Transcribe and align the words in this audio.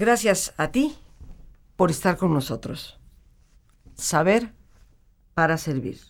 Gracias 0.00 0.54
a 0.56 0.72
ti 0.72 0.96
por 1.76 1.90
estar 1.90 2.16
con 2.16 2.32
nosotros. 2.32 2.98
Saber 3.96 4.54
para 5.34 5.58
servir. 5.58 6.00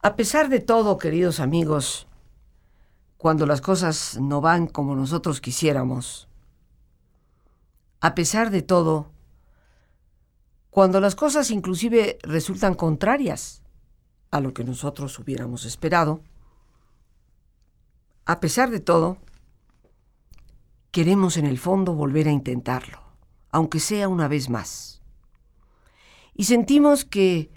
A 0.00 0.16
pesar 0.16 0.48
de 0.48 0.60
todo, 0.60 0.96
queridos 0.96 1.40
amigos, 1.40 2.06
cuando 3.18 3.44
las 3.44 3.60
cosas 3.60 4.18
no 4.18 4.40
van 4.40 4.66
como 4.66 4.96
nosotros 4.96 5.42
quisiéramos, 5.42 6.26
a 8.00 8.14
pesar 8.14 8.48
de 8.50 8.62
todo, 8.62 9.10
cuando 10.70 11.02
las 11.02 11.14
cosas 11.14 11.50
inclusive 11.50 12.16
resultan 12.22 12.72
contrarias 12.72 13.62
a 14.30 14.40
lo 14.40 14.54
que 14.54 14.64
nosotros 14.64 15.18
hubiéramos 15.18 15.66
esperado, 15.66 16.22
a 18.24 18.40
pesar 18.40 18.70
de 18.70 18.80
todo, 18.80 19.18
queremos 20.94 21.36
en 21.38 21.44
el 21.44 21.58
fondo 21.58 21.92
volver 21.92 22.28
a 22.28 22.30
intentarlo, 22.30 23.02
aunque 23.50 23.80
sea 23.80 24.06
una 24.06 24.28
vez 24.28 24.48
más. 24.48 25.02
Y 26.34 26.44
sentimos 26.44 27.04
que 27.04 27.50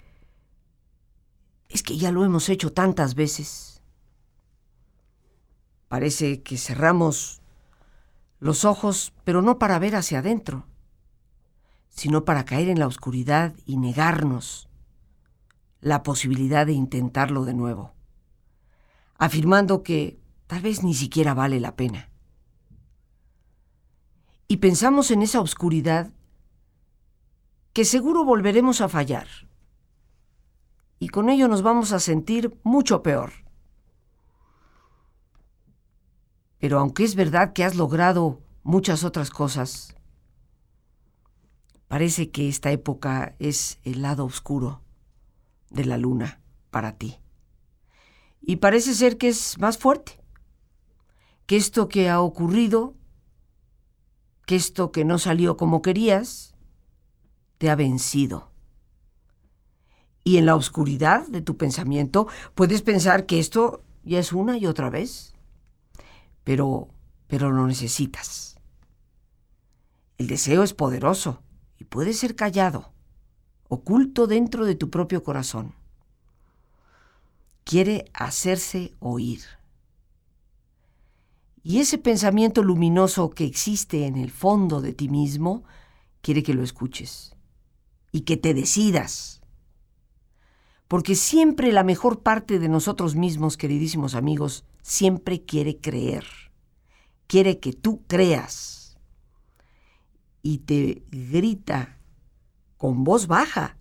es 1.68 1.84
que 1.84 1.96
ya 1.96 2.10
lo 2.10 2.24
hemos 2.24 2.48
hecho 2.48 2.72
tantas 2.72 3.14
veces. 3.14 3.80
Parece 5.86 6.42
que 6.42 6.58
cerramos 6.58 7.40
los 8.40 8.64
ojos, 8.64 9.12
pero 9.22 9.40
no 9.40 9.60
para 9.60 9.78
ver 9.78 9.94
hacia 9.94 10.18
adentro, 10.18 10.66
sino 11.90 12.24
para 12.24 12.44
caer 12.44 12.68
en 12.68 12.80
la 12.80 12.88
oscuridad 12.88 13.54
y 13.64 13.76
negarnos 13.76 14.68
la 15.80 16.02
posibilidad 16.02 16.66
de 16.66 16.72
intentarlo 16.72 17.44
de 17.44 17.54
nuevo, 17.54 17.94
afirmando 19.16 19.84
que 19.84 20.18
tal 20.48 20.62
vez 20.62 20.82
ni 20.82 20.94
siquiera 20.94 21.34
vale 21.34 21.60
la 21.60 21.76
pena. 21.76 22.08
Y 24.48 24.56
pensamos 24.56 25.10
en 25.10 25.20
esa 25.20 25.42
oscuridad 25.42 26.10
que 27.74 27.84
seguro 27.84 28.24
volveremos 28.24 28.80
a 28.80 28.88
fallar. 28.88 29.28
Y 30.98 31.08
con 31.08 31.28
ello 31.28 31.48
nos 31.48 31.60
vamos 31.60 31.92
a 31.92 32.00
sentir 32.00 32.58
mucho 32.64 33.02
peor. 33.02 33.32
Pero 36.58 36.80
aunque 36.80 37.04
es 37.04 37.14
verdad 37.14 37.52
que 37.52 37.62
has 37.62 37.76
logrado 37.76 38.42
muchas 38.62 39.04
otras 39.04 39.30
cosas, 39.30 39.94
parece 41.86 42.30
que 42.30 42.48
esta 42.48 42.72
época 42.72 43.36
es 43.38 43.78
el 43.84 44.00
lado 44.00 44.24
oscuro 44.24 44.82
de 45.70 45.84
la 45.84 45.98
luna 45.98 46.40
para 46.70 46.96
ti. 46.96 47.20
Y 48.40 48.56
parece 48.56 48.94
ser 48.94 49.18
que 49.18 49.28
es 49.28 49.58
más 49.58 49.76
fuerte, 49.76 50.18
que 51.46 51.56
esto 51.56 51.88
que 51.88 52.08
ha 52.08 52.20
ocurrido, 52.20 52.97
que 54.48 54.56
esto 54.56 54.92
que 54.92 55.04
no 55.04 55.18
salió 55.18 55.58
como 55.58 55.82
querías, 55.82 56.54
te 57.58 57.68
ha 57.68 57.76
vencido. 57.76 58.50
Y 60.24 60.38
en 60.38 60.46
la 60.46 60.56
oscuridad 60.56 61.28
de 61.28 61.42
tu 61.42 61.58
pensamiento 61.58 62.28
puedes 62.54 62.80
pensar 62.80 63.26
que 63.26 63.38
esto 63.38 63.84
ya 64.04 64.18
es 64.18 64.32
una 64.32 64.56
y 64.56 64.64
otra 64.64 64.88
vez 64.88 65.34
pero, 66.48 66.88
pero 67.26 67.50
lo 67.50 67.66
necesitas. 67.66 68.56
El 70.16 70.28
deseo 70.28 70.62
es 70.62 70.72
poderoso 70.72 71.42
y 71.76 71.84
puede 71.84 72.14
ser 72.14 72.36
callado, 72.36 72.90
oculto 73.68 74.26
dentro 74.26 74.64
de 74.64 74.74
tu 74.74 74.88
propio 74.88 75.22
corazón. 75.22 75.74
Quiere 77.64 78.06
hacerse 78.14 78.94
oír. 78.98 79.42
Y 81.62 81.80
ese 81.80 81.98
pensamiento 81.98 82.62
luminoso 82.62 83.30
que 83.30 83.44
existe 83.44 84.06
en 84.06 84.16
el 84.16 84.30
fondo 84.30 84.80
de 84.80 84.92
ti 84.92 85.08
mismo 85.08 85.64
quiere 86.20 86.42
que 86.42 86.54
lo 86.54 86.62
escuches 86.62 87.34
y 88.12 88.22
que 88.22 88.36
te 88.36 88.54
decidas. 88.54 89.40
Porque 90.86 91.14
siempre 91.14 91.72
la 91.72 91.84
mejor 91.84 92.22
parte 92.22 92.58
de 92.58 92.68
nosotros 92.68 93.14
mismos, 93.14 93.56
queridísimos 93.56 94.14
amigos, 94.14 94.64
siempre 94.82 95.42
quiere 95.44 95.78
creer, 95.78 96.24
quiere 97.26 97.58
que 97.58 97.72
tú 97.72 98.02
creas 98.06 98.96
y 100.42 100.58
te 100.58 101.02
grita 101.10 101.98
con 102.78 103.04
voz 103.04 103.26
baja, 103.26 103.76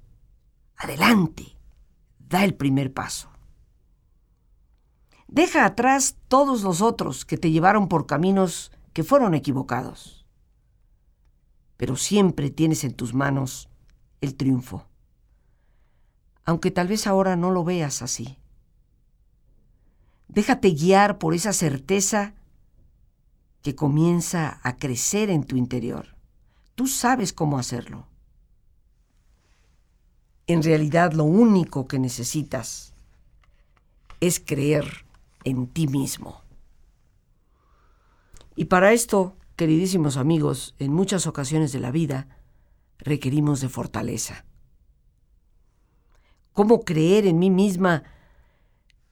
adelante, 0.76 1.58
da 2.20 2.44
el 2.44 2.56
primer 2.56 2.94
paso. 2.94 3.30
Deja 5.28 5.66
atrás 5.66 6.16
todos 6.28 6.64
los 6.64 6.82
otros 6.82 7.26
que 7.26 7.38
te 7.38 7.52
llevaron 7.52 7.90
por 7.90 8.06
caminos 8.06 8.72
que 8.94 9.04
fueron 9.04 9.34
equivocados. 9.34 10.26
Pero 11.76 11.96
siempre 11.96 12.50
tienes 12.50 12.84
en 12.84 12.94
tus 12.94 13.14
manos 13.14 13.70
el 14.22 14.36
triunfo, 14.36 14.86
aunque 16.46 16.72
tal 16.72 16.88
vez 16.88 17.06
ahora 17.06 17.36
no 17.36 17.52
lo 17.52 17.64
veas 17.64 18.02
así. 18.02 18.38
Déjate 20.28 20.72
guiar 20.72 21.20
por 21.20 21.34
esa 21.34 21.54
certeza 21.54 22.34
que 23.62 23.76
comienza 23.76 24.59
a 24.64 24.78
crecer 24.78 25.30
en 25.30 25.44
tu 25.44 25.58
interior. 25.58 26.16
Tú 26.76 26.88
sabes 26.88 27.34
cómo 27.34 27.59
hacerlo. 27.59 28.08
En 30.48 30.64
realidad 30.64 31.12
lo 31.12 31.26
único 31.26 31.88
que 31.88 32.00
necesitas 32.00 32.94
es 34.22 34.40
creer 34.40 35.06
en 35.44 35.68
ti 35.68 35.88
mismo. 35.88 36.42
Y 38.56 38.66
para 38.66 38.94
esto, 38.94 39.36
queridísimos 39.56 40.18
amigos, 40.18 40.75
en 40.80 40.94
muchas 40.94 41.28
ocasiones 41.28 41.72
de 41.72 41.80
la 41.80 41.92
vida 41.92 42.28
requerimos 42.98 43.62
de 43.62 43.70
fortaleza. 43.70 44.46
¿Cómo 46.53 46.81
creer 46.81 47.28
en 47.28 47.38
mí 47.38 47.50
misma 47.50 48.03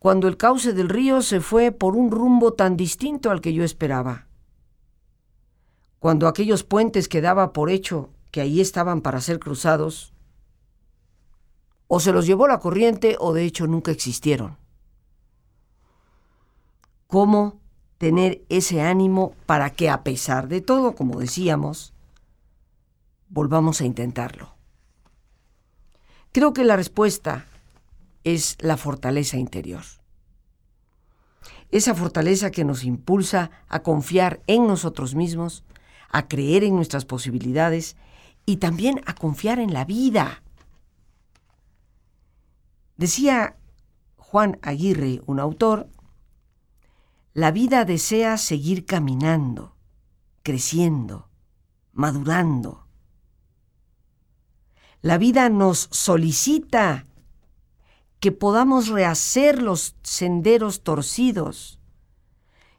cuando 0.06 0.28
el 0.28 0.38
cauce 0.38 0.74
del 0.74 0.88
río 0.88 1.24
se 1.24 1.42
fue 1.42 1.72
por 1.72 1.96
un 1.96 2.12
rumbo 2.12 2.54
tan 2.54 2.78
distinto 2.78 3.32
al 3.32 3.42
que 3.42 3.54
yo 3.54 3.64
esperaba. 3.64 4.28
Cuando 5.98 6.28
aquellos 6.28 6.64
puentes 6.64 7.08
que 7.08 7.22
daba 7.22 7.54
por 7.54 7.72
hecho 7.72 8.12
que 8.30 8.40
ahí 8.40 8.62
estaban 8.62 9.02
para 9.02 9.20
ser 9.20 9.40
cruzados, 9.40 10.14
o 11.88 12.00
se 12.00 12.12
los 12.12 12.28
llevó 12.28 12.48
la 12.48 12.60
corriente 12.60 13.16
o 13.20 13.34
de 13.34 13.46
hecho 13.46 13.66
nunca 13.66 13.90
existieron. 13.90 14.60
¿Cómo 17.08 17.60
tener 17.98 18.44
ese 18.50 18.82
ánimo 18.82 19.34
para 19.46 19.70
que 19.70 19.90
a 19.90 20.04
pesar 20.04 20.48
de 20.48 20.62
todo, 20.62 20.96
como 20.96 21.20
decíamos, 21.20 21.94
volvamos 23.30 23.82
a 23.82 23.86
intentarlo? 23.86 24.56
Creo 26.32 26.54
que 26.54 26.66
la 26.66 26.76
respuesta 26.76 27.46
es 28.24 28.58
la 28.60 28.76
fortaleza 28.76 29.38
interior. 29.38 29.84
Esa 31.72 31.96
fortaleza 31.96 32.52
que 32.52 32.66
nos 32.66 32.84
impulsa 32.84 33.52
a 33.68 33.84
confiar 33.84 34.42
en 34.48 34.68
nosotros 34.68 35.16
mismos, 35.16 35.64
a 36.10 36.28
creer 36.28 36.64
en 36.64 36.76
nuestras 36.76 37.06
posibilidades 37.06 37.96
y 38.46 38.58
también 38.58 39.02
a 39.06 39.14
confiar 39.16 39.60
en 39.60 39.74
la 39.74 39.86
vida. 39.86 40.44
Decía 42.98 43.58
Juan 44.18 44.60
Aguirre, 44.62 45.22
un 45.26 45.40
autor, 45.40 45.88
la 47.36 47.52
vida 47.52 47.84
desea 47.84 48.38
seguir 48.38 48.86
caminando, 48.86 49.76
creciendo, 50.42 51.28
madurando. 51.92 52.88
La 55.02 55.18
vida 55.18 55.50
nos 55.50 55.90
solicita 55.92 57.06
que 58.22 58.32
podamos 58.32 58.88
rehacer 58.88 59.62
los 59.62 59.98
senderos 60.02 60.82
torcidos, 60.82 61.78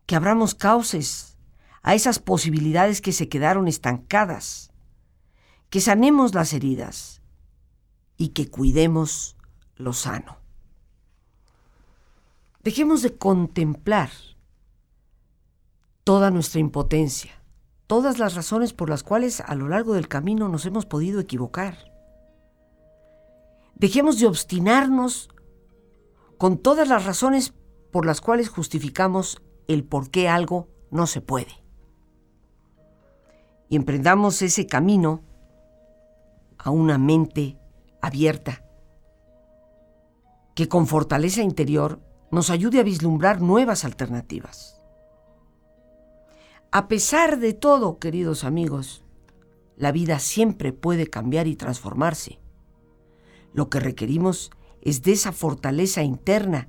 que 0.06 0.17
abramos 0.17 0.55
cauces 0.55 1.37
a 1.82 1.94
esas 1.94 2.19
posibilidades 2.19 3.03
que 3.03 3.12
se 3.12 3.29
quedaron 3.29 3.69
estancadas, 3.69 4.73
que 5.69 5.82
sanemos 5.82 6.35
las 6.35 6.55
heridas 6.55 7.20
y 8.17 8.29
que 8.29 8.49
cuidemos 8.49 9.37
lo 9.76 9.93
sano. 9.93 10.38
Dejemos 12.62 13.03
de 13.03 13.19
contemplar 13.19 14.08
toda 16.06 16.31
nuestra 16.31 16.61
impotencia, 16.61 17.32
todas 17.88 18.20
las 18.20 18.37
razones 18.37 18.73
por 18.73 18.88
las 18.88 19.03
cuales 19.03 19.41
a 19.41 19.56
lo 19.56 19.67
largo 19.67 19.94
del 19.94 20.06
camino 20.06 20.49
nos 20.49 20.64
hemos 20.64 20.87
podido 20.87 21.19
equivocar. 21.19 21.93
Dejemos 23.75 24.20
de 24.20 24.29
obstinarnos 24.29 25.29
con 26.38 26.58
todas 26.58 26.87
las 26.87 27.06
razones 27.06 27.55
por 27.91 28.06
las 28.06 28.20
cuales 28.20 28.49
justificamos 28.49 29.43
el 29.67 29.82
por 29.82 30.12
qué 30.12 30.29
algo 30.29 30.69
no 30.93 31.08
se 31.08 31.23
puede. 31.23 31.64
Y 33.69 33.75
emprendamos 33.75 34.43
ese 34.43 34.64
camino 34.69 35.25
a 36.56 36.70
una 36.70 36.99
mente 36.99 37.58
abierta, 38.00 38.64
que 40.55 40.69
con 40.69 40.87
fortaleza 40.87 41.43
interior 41.43 42.00
nos 42.31 42.50
ayude 42.50 42.79
a 42.79 42.85
vislumbrar 42.85 43.41
nuevas 43.41 43.85
alternativas. 43.85 44.75
A 46.73 46.89
pesar 46.89 47.39
de 47.39 47.55
todo, 47.55 47.99
queridos 47.99 48.45
amigos, 48.45 49.05
la 49.77 49.93
vida 49.93 50.19
siempre 50.19 50.73
puede 50.73 51.07
cambiar 51.07 51.47
y 51.47 51.57
transformarse. 51.57 52.39
Lo 53.53 53.71
que 53.71 53.81
requerimos 53.81 54.51
es 54.83 55.03
de 55.03 55.13
esa 55.13 55.33
fortaleza 55.33 56.03
interna 56.03 56.69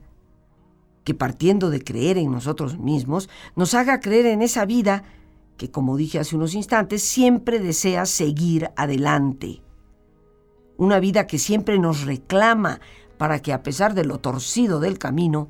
que 1.04 1.14
partiendo 1.14 1.70
de 1.70 1.84
creer 1.84 2.18
en 2.18 2.32
nosotros 2.32 2.78
mismos, 2.78 3.30
nos 3.56 3.74
haga 3.74 4.02
creer 4.02 4.26
en 4.26 4.42
esa 4.42 4.66
vida 4.66 5.04
que, 5.56 5.72
como 5.72 5.96
dije 5.96 6.20
hace 6.20 6.36
unos 6.36 6.54
instantes, 6.54 7.02
siempre 7.02 7.60
desea 7.60 8.06
seguir 8.06 8.72
adelante. 8.76 9.62
Una 10.76 11.00
vida 11.00 11.26
que 11.26 11.40
siempre 11.40 11.80
nos 11.80 12.02
reclama 12.06 12.82
para 13.18 13.42
que 13.42 13.54
a 13.54 13.64
pesar 13.64 13.94
de 13.94 14.04
lo 14.04 14.20
torcido 14.20 14.82
del 14.82 15.00
camino, 15.00 15.48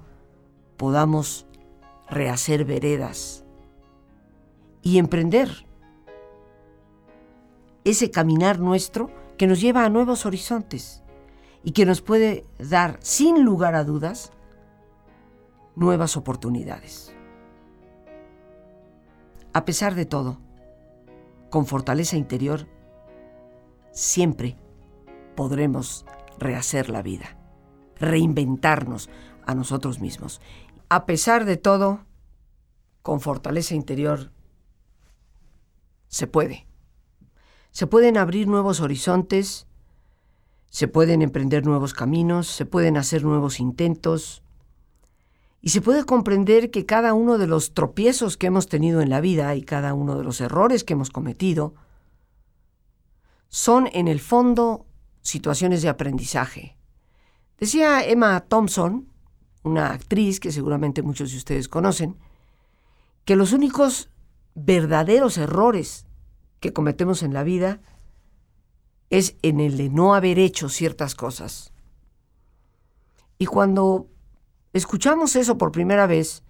podamos 0.77 1.47
rehacer 2.07 2.63
veredas 2.63 3.46
y 4.87 4.99
emprender 4.99 5.65
ese 7.83 8.09
caminar 8.09 8.57
nuestro 8.57 9.11
que 9.37 9.45
nos 9.45 9.59
lleva 9.59 9.83
a 9.83 9.89
nuevos 9.89 10.25
horizontes 10.25 11.03
y 11.61 11.71
que 11.71 11.85
nos 11.85 12.01
puede 12.01 12.45
dar, 12.57 12.97
sin 13.01 13.43
lugar 13.43 13.75
a 13.75 13.83
dudas, 13.83 14.31
nuevas 15.75 16.15
oportunidades. 16.15 17.13
A 19.51 19.65
pesar 19.65 19.93
de 19.93 20.05
todo, 20.05 20.39
con 21.49 21.65
fortaleza 21.65 22.15
interior, 22.15 22.65
siempre 23.91 24.55
podremos 25.35 26.05
rehacer 26.39 26.89
la 26.89 27.01
vida, 27.01 27.37
reinventarnos 27.97 29.09
a 29.45 29.53
nosotros 29.53 29.99
mismos. 29.99 30.39
A 30.87 31.05
pesar 31.05 31.43
de 31.43 31.57
todo, 31.57 32.05
con 33.01 33.19
fortaleza 33.19 33.75
interior, 33.75 34.31
se 36.07 36.27
puede. 36.27 36.67
Se 37.71 37.87
pueden 37.87 38.17
abrir 38.17 38.47
nuevos 38.47 38.79
horizontes, 38.79 39.67
se 40.69 40.87
pueden 40.87 41.21
emprender 41.21 41.65
nuevos 41.65 41.93
caminos, 41.93 42.47
se 42.47 42.65
pueden 42.65 42.97
hacer 42.97 43.23
nuevos 43.23 43.59
intentos, 43.59 44.41
y 45.61 45.69
se 45.69 45.81
puede 45.81 46.05
comprender 46.05 46.71
que 46.71 46.85
cada 46.85 47.13
uno 47.13 47.37
de 47.37 47.47
los 47.47 47.73
tropiezos 47.73 48.37
que 48.37 48.47
hemos 48.47 48.67
tenido 48.67 49.01
en 49.01 49.09
la 49.09 49.21
vida 49.21 49.55
y 49.55 49.63
cada 49.63 49.93
uno 49.93 50.17
de 50.17 50.23
los 50.23 50.39
errores 50.39 50.83
que 50.83 50.93
hemos 50.93 51.09
cometido 51.09 51.73
son 53.49 53.89
en 53.93 54.07
el 54.07 54.19
fondo 54.19 54.85
situaciones 55.21 55.81
de 55.81 55.89
aprendizaje. 55.89 56.77
Decía 57.57 58.05
Emma 58.05 58.39
Thompson, 58.41 59.09
una 59.63 59.91
actriz 59.91 60.39
que 60.39 60.51
seguramente 60.51 61.01
muchos 61.01 61.31
de 61.31 61.37
ustedes 61.37 61.67
conocen, 61.67 62.17
que 63.25 63.35
los 63.35 63.51
únicos 63.51 64.09
verdaderos 64.57 65.37
errores 65.37 66.07
que 66.59 66.73
cometemos 66.73 67.21
en 67.21 67.31
la 67.31 67.43
vida 67.43 67.79
es 69.11 69.35
en 69.43 69.59
el 69.59 69.77
de 69.77 69.89
no 69.89 70.15
haber 70.15 70.39
hecho 70.39 70.67
ciertas 70.67 71.13
cosas. 71.13 71.71
Y 73.37 73.45
cuando 73.45 74.07
escuchamos 74.73 75.35
eso 75.35 75.59
por 75.59 75.71
primera 75.71 76.07
vez, 76.07 76.43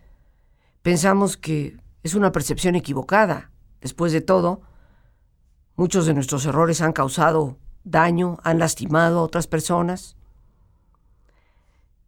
pensamos 0.81 1.36
que 1.36 1.77
es 2.01 2.15
una 2.15 2.31
percepción 2.31 2.75
equivocada. 2.75 3.51
Después 3.81 4.13
de 4.13 4.21
todo, 4.21 4.62
muchos 5.75 6.06
de 6.06 6.13
nuestros 6.13 6.45
errores 6.45 6.80
han 6.80 6.94
causado 6.94 7.57
daño, 7.83 8.38
han 8.44 8.57
lastimado 8.57 9.19
a 9.19 9.24
otras 9.24 9.48
personas. 9.48 10.15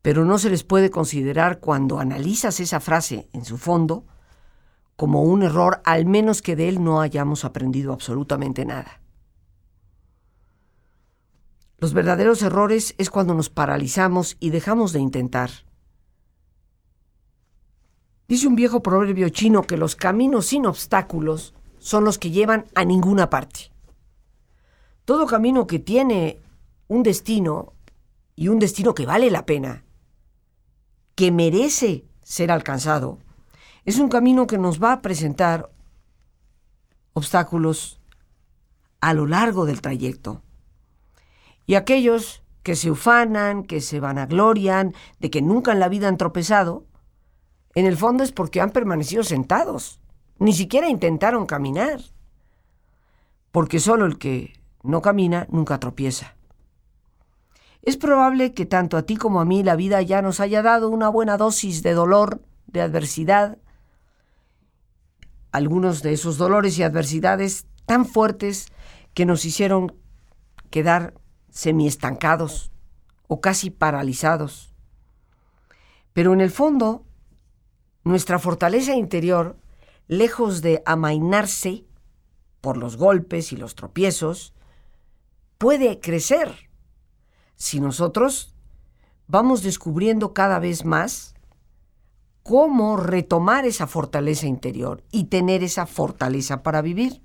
Pero 0.01 0.23
no 0.23 0.37
se 0.39 0.49
les 0.49 0.63
puede 0.63 0.91
considerar 0.91 1.59
cuando 1.59 1.99
analizas 1.99 2.61
esa 2.61 2.79
frase 2.79 3.27
en 3.33 3.43
su 3.43 3.57
fondo 3.57 4.05
como 4.99 5.21
un 5.21 5.43
error, 5.43 5.81
al 5.85 6.05
menos 6.05 6.41
que 6.41 6.57
de 6.57 6.67
él 6.67 6.83
no 6.83 6.99
hayamos 6.99 7.45
aprendido 7.45 7.93
absolutamente 7.93 8.65
nada. 8.65 8.99
Los 11.77 11.93
verdaderos 11.93 12.41
errores 12.41 12.95
es 12.97 13.09
cuando 13.09 13.33
nos 13.33 13.49
paralizamos 13.49 14.35
y 14.41 14.49
dejamos 14.49 14.91
de 14.91 14.99
intentar. 14.99 15.51
Dice 18.27 18.45
un 18.45 18.55
viejo 18.55 18.83
proverbio 18.83 19.29
chino 19.29 19.61
que 19.63 19.77
los 19.77 19.95
caminos 19.95 20.47
sin 20.47 20.65
obstáculos 20.65 21.53
son 21.77 22.03
los 22.03 22.19
que 22.19 22.31
llevan 22.31 22.65
a 22.75 22.83
ninguna 22.83 23.29
parte. 23.29 23.71
Todo 25.05 25.27
camino 25.27 25.65
que 25.65 25.79
tiene 25.79 26.41
un 26.89 27.03
destino 27.03 27.71
y 28.35 28.49
un 28.49 28.59
destino 28.59 28.93
que 28.93 29.05
vale 29.05 29.31
la 29.31 29.45
pena, 29.45 29.85
que 31.15 31.31
merece 31.31 32.03
ser 32.21 32.51
alcanzado, 32.51 33.19
es 33.89 33.97
un 33.97 34.09
camino 34.09 34.45
que 34.45 34.59
nos 34.59 34.81
va 34.81 34.93
a 34.93 35.01
presentar 35.01 35.71
obstáculos 37.13 37.99
a 39.01 39.15
lo 39.15 39.25
largo 39.25 39.65
del 39.65 39.81
trayecto. 39.81 40.43
Y 41.65 41.73
aquellos 41.73 42.43
que 42.61 42.75
se 42.75 42.91
ufanan, 42.91 43.63
que 43.63 43.81
se 43.81 43.99
vanaglorian 43.99 44.93
de 45.19 45.31
que 45.31 45.41
nunca 45.41 45.71
en 45.71 45.79
la 45.79 45.89
vida 45.89 46.07
han 46.07 46.17
tropezado, 46.17 46.85
en 47.73 47.87
el 47.87 47.97
fondo 47.97 48.23
es 48.23 48.31
porque 48.31 48.61
han 48.61 48.69
permanecido 48.69 49.23
sentados. 49.23 49.99
Ni 50.37 50.53
siquiera 50.53 50.87
intentaron 50.87 51.47
caminar. 51.47 51.99
Porque 53.51 53.79
solo 53.79 54.05
el 54.05 54.19
que 54.19 54.53
no 54.83 55.01
camina 55.01 55.47
nunca 55.49 55.79
tropieza. 55.79 56.35
Es 57.81 57.97
probable 57.97 58.53
que 58.53 58.67
tanto 58.67 58.97
a 58.97 59.03
ti 59.03 59.15
como 59.15 59.41
a 59.41 59.45
mí 59.45 59.63
la 59.63 59.75
vida 59.75 59.99
ya 60.03 60.21
nos 60.21 60.39
haya 60.39 60.61
dado 60.61 60.89
una 60.89 61.09
buena 61.09 61.37
dosis 61.37 61.81
de 61.81 61.93
dolor, 61.93 62.43
de 62.67 62.81
adversidad. 62.81 63.57
Algunos 65.51 66.03
de 66.03 66.13
esos 66.13 66.37
dolores 66.37 66.77
y 66.77 66.83
adversidades 66.83 67.65
tan 67.85 68.05
fuertes 68.05 68.67
que 69.13 69.25
nos 69.25 69.45
hicieron 69.45 69.95
quedar 70.69 71.13
semiestancados 71.49 72.71
o 73.27 73.41
casi 73.41 73.69
paralizados. 73.69 74.73
Pero 76.13 76.33
en 76.33 76.41
el 76.41 76.51
fondo, 76.51 77.05
nuestra 78.03 78.39
fortaleza 78.39 78.95
interior, 78.95 79.57
lejos 80.07 80.61
de 80.61 80.81
amainarse 80.85 81.85
por 82.61 82.77
los 82.77 82.97
golpes 82.97 83.51
y 83.51 83.57
los 83.57 83.75
tropiezos, 83.75 84.53
puede 85.57 85.99
crecer 85.99 86.69
si 87.55 87.79
nosotros 87.79 88.55
vamos 89.27 89.61
descubriendo 89.61 90.33
cada 90.33 90.59
vez 90.59 90.85
más 90.85 91.35
cómo 92.43 92.97
retomar 92.97 93.65
esa 93.65 93.87
fortaleza 93.87 94.47
interior 94.47 95.03
y 95.11 95.25
tener 95.25 95.63
esa 95.63 95.85
fortaleza 95.85 96.63
para 96.63 96.81
vivir. 96.81 97.21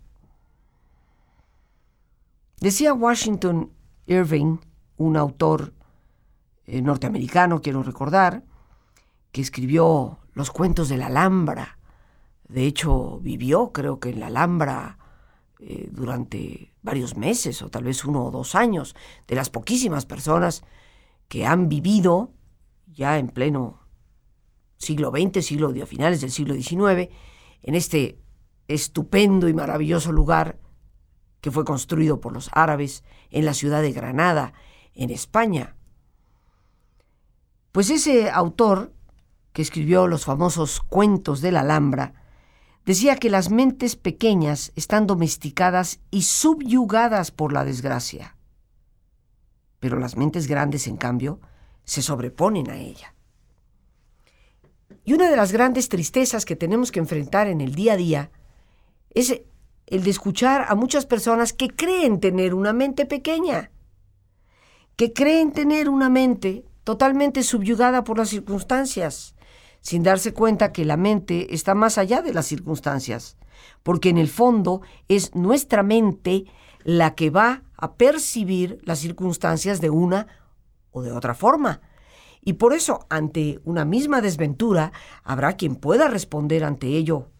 Decía 2.61 2.94
Washington 2.94 3.73
Irving, 4.06 4.59
un 4.97 5.16
autor 5.16 5.75
eh, 6.66 6.80
norteamericano, 6.80 7.61
quiero 7.61 7.83
recordar, 7.83 8.44
que 9.33 9.40
escribió 9.40 10.18
los 10.33 10.50
cuentos 10.50 10.88
de 10.88 10.97
la 10.97 11.06
Alhambra. 11.06 11.78
De 12.49 12.66
hecho, 12.66 13.18
vivió, 13.21 13.73
creo 13.73 14.00
que 14.00 14.11
en 14.11 14.21
la 14.21 14.28
Alhambra 14.28 14.99
eh, 15.61 15.88
durante 15.90 16.73
varios 16.83 17.16
meses 17.16 17.62
o 17.62 17.71
tal 17.71 17.85
vez 17.85 18.04
uno 18.04 18.25
o 18.25 18.30
dos 18.30 18.54
años, 18.54 18.94
de 19.26 19.35
las 19.35 19.50
poquísimas 19.50 20.04
personas 20.04 20.62
que 21.28 21.47
han 21.47 21.68
vivido 21.68 22.33
ya 22.92 23.18
en 23.18 23.28
pleno 23.28 23.83
siglo 24.76 25.11
XX, 25.11 25.45
siglo 25.45 25.73
de 25.73 25.87
finales 25.87 26.21
del 26.21 26.31
siglo 26.31 26.54
XIX, 26.54 27.11
en 27.62 27.75
este 27.75 28.19
estupendo 28.69 29.49
y 29.49 29.54
maravilloso 29.54 30.12
lugar 30.12 30.59
que 31.40 31.50
fue 31.50 31.64
construido 31.64 32.21
por 32.21 32.33
los 32.33 32.50
árabes 32.52 33.04
en 33.31 33.45
la 33.45 33.54
ciudad 33.54 33.83
de 33.83 33.93
Granada, 33.93 34.54
en 34.95 35.11
España. 35.11 35.76
Pues 37.73 37.90
ese 37.90 38.31
autor 38.31 38.95
que 39.54 39.62
escribió 39.62 40.09
los 40.09 40.25
famosos 40.25 40.81
cuentos 40.81 41.40
de 41.40 41.52
la 41.52 41.61
Alhambra, 41.61 42.14
decía 42.85 43.16
que 43.16 43.31
las 43.31 43.50
mentes 43.50 43.95
pequeñas 43.95 44.73
están 44.75 45.07
domesticadas 45.07 46.00
y 46.11 46.23
subyugadas 46.23 47.31
por 47.31 47.52
la 47.52 47.64
desgracia. 47.64 48.37
Pero 49.78 49.99
las 49.99 50.16
mentes 50.16 50.49
grandes, 50.49 50.88
en 50.88 50.97
cambio, 50.97 51.40
se 51.85 52.02
sobreponen 52.02 52.69
a 52.69 52.76
ella. 52.76 53.13
Y 55.04 55.12
una 55.12 55.28
de 55.28 55.37
las 55.37 55.52
grandes 55.52 55.88
tristezas 55.88 56.44
que 56.44 56.56
tenemos 56.56 56.90
que 56.90 56.99
enfrentar 56.99 57.46
en 57.46 57.61
el 57.61 57.75
día 57.75 57.92
a 57.92 57.96
día 57.96 58.30
es 59.11 59.42
el 59.87 60.02
de 60.02 60.11
escuchar 60.11 60.64
a 60.68 60.75
muchas 60.75 61.04
personas 61.04 61.52
que 61.52 61.68
creen 61.68 62.20
tener 62.20 62.54
una 62.54 62.73
mente 62.73 63.04
pequeña, 63.04 63.70
que 64.96 65.12
creen 65.12 65.52
tener 65.52 65.90
una 65.90 66.08
mente 66.08 66.64
totalmente 66.84 67.42
subyugada 67.42 68.02
por 68.02 68.18
las 68.18 68.30
circunstancias, 68.30 69.34
sin 69.80 70.02
darse 70.02 70.32
cuenta 70.32 70.73
que 70.73 70.87
la 70.87 70.96
mente 70.96 71.54
está 71.54 71.75
más 71.75 71.99
allá 71.99 72.23
de 72.23 72.32
las 72.32 72.46
circunstancias, 72.46 73.37
porque 73.82 74.08
en 74.08 74.16
el 74.16 74.28
fondo 74.28 74.80
es 75.08 75.34
nuestra 75.34 75.82
mente 75.82 76.46
la 76.82 77.14
que 77.14 77.28
va 77.28 77.62
a 77.76 77.94
percibir 77.94 78.80
las 78.84 79.00
circunstancias 79.00 79.82
de 79.82 79.90
una 79.90 80.26
o 80.92 81.02
de 81.02 81.12
otra 81.12 81.34
forma. 81.34 81.82
Y 82.44 82.54
por 82.54 82.74
eso, 82.74 83.06
ante 83.08 83.60
una 83.64 83.86
misma 83.86 84.20
desventura, 84.20 84.92
habrá 85.22 85.56
quien 85.56 85.76
pueda 85.76 86.08
responder 86.08 86.62
ante 86.64 86.88
ello 86.88 87.30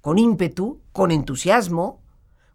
con 0.00 0.18
ímpetu, 0.18 0.80
con 0.92 1.12
entusiasmo, 1.12 2.02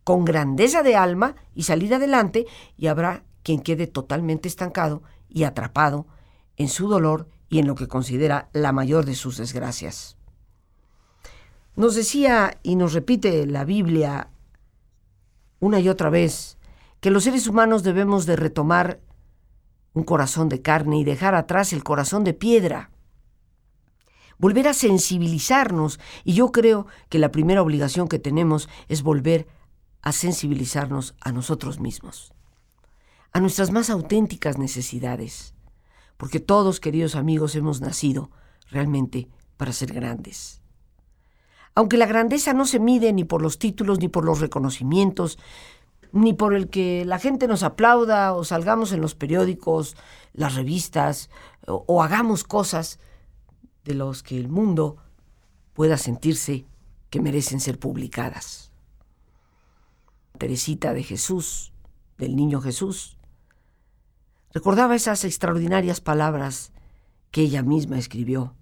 con 0.03 0.25
grandeza 0.25 0.83
de 0.83 0.97
alma 0.97 1.35
y 1.55 1.63
salir 1.63 1.95
adelante, 1.95 2.45
y 2.75 2.87
habrá 2.87 3.23
quien 3.41 3.61
quede 3.61 3.87
totalmente 3.87 4.49
estancado 4.49 5.01
y 5.29 5.45
atrapado 5.45 6.07
en 6.57 6.67
su 6.67 6.89
dolor 6.89 7.29
y 7.47 7.59
en 7.59 7.67
lo 7.67 7.75
que 7.75 7.87
considera 7.87 8.49
la 8.51 8.73
mayor 8.73 9.05
de 9.05 9.15
sus 9.15 9.37
desgracias. 9.37 10.17
Nos 11.77 11.95
decía 11.95 12.59
y 12.63 12.75
nos 12.75 12.93
repite 12.93 13.45
la 13.45 13.63
Biblia 13.63 14.29
una 15.59 15.79
y 15.79 15.87
otra 15.87 16.09
vez 16.09 16.57
que 16.99 17.11
los 17.11 17.23
seres 17.23 17.47
humanos 17.47 17.83
debemos 17.83 18.25
de 18.25 18.35
retomar 18.35 18.99
un 19.97 20.03
corazón 20.03 20.47
de 20.47 20.61
carne 20.61 20.99
y 20.99 21.03
dejar 21.03 21.35
atrás 21.35 21.73
el 21.73 21.83
corazón 21.83 22.23
de 22.23 22.33
piedra. 22.33 22.91
Volver 24.37 24.67
a 24.67 24.73
sensibilizarnos 24.73 25.99
y 26.23 26.33
yo 26.33 26.51
creo 26.51 26.85
que 27.09 27.17
la 27.17 27.31
primera 27.31 27.61
obligación 27.61 28.07
que 28.07 28.19
tenemos 28.19 28.69
es 28.87 29.01
volver 29.01 29.47
a 30.03 30.11
sensibilizarnos 30.11 31.15
a 31.21 31.31
nosotros 31.31 31.79
mismos, 31.79 32.31
a 33.33 33.39
nuestras 33.39 33.71
más 33.71 33.89
auténticas 33.89 34.59
necesidades, 34.59 35.55
porque 36.17 36.39
todos, 36.39 36.79
queridos 36.79 37.15
amigos, 37.15 37.55
hemos 37.55 37.81
nacido 37.81 38.29
realmente 38.69 39.27
para 39.57 39.73
ser 39.73 39.93
grandes. 39.93 40.61
Aunque 41.73 41.97
la 41.97 42.05
grandeza 42.05 42.53
no 42.53 42.65
se 42.65 42.79
mide 42.79 43.13
ni 43.13 43.23
por 43.23 43.41
los 43.41 43.59
títulos, 43.59 43.99
ni 43.99 44.07
por 44.07 44.25
los 44.25 44.39
reconocimientos, 44.39 45.37
ni 46.11 46.33
por 46.33 46.53
el 46.53 46.69
que 46.69 47.05
la 47.05 47.19
gente 47.19 47.47
nos 47.47 47.63
aplauda 47.63 48.33
o 48.33 48.43
salgamos 48.43 48.91
en 48.91 49.01
los 49.01 49.15
periódicos, 49.15 49.95
las 50.33 50.55
revistas 50.55 51.29
o, 51.65 52.01
hagamos 52.01 52.43
cosas 52.43 52.99
de 53.83 53.93
los 53.93 54.23
que 54.23 54.37
el 54.37 54.47
mundo 54.47 54.97
pueda 55.73 55.97
sentirse 55.97 56.65
que 57.09 57.21
merecen 57.21 57.59
ser 57.59 57.79
publicadas. 57.79 58.71
Teresita 60.37 60.93
de 60.93 61.03
Jesús, 61.03 61.73
del 62.17 62.35
niño 62.35 62.61
Jesús, 62.61 63.17
recordaba 64.53 64.95
esas 64.95 65.23
extraordinarias 65.23 66.01
palabras 66.01 66.71
que 67.31 67.41
ella 67.41 67.63
misma 67.63 67.97
escribió. 67.97 68.55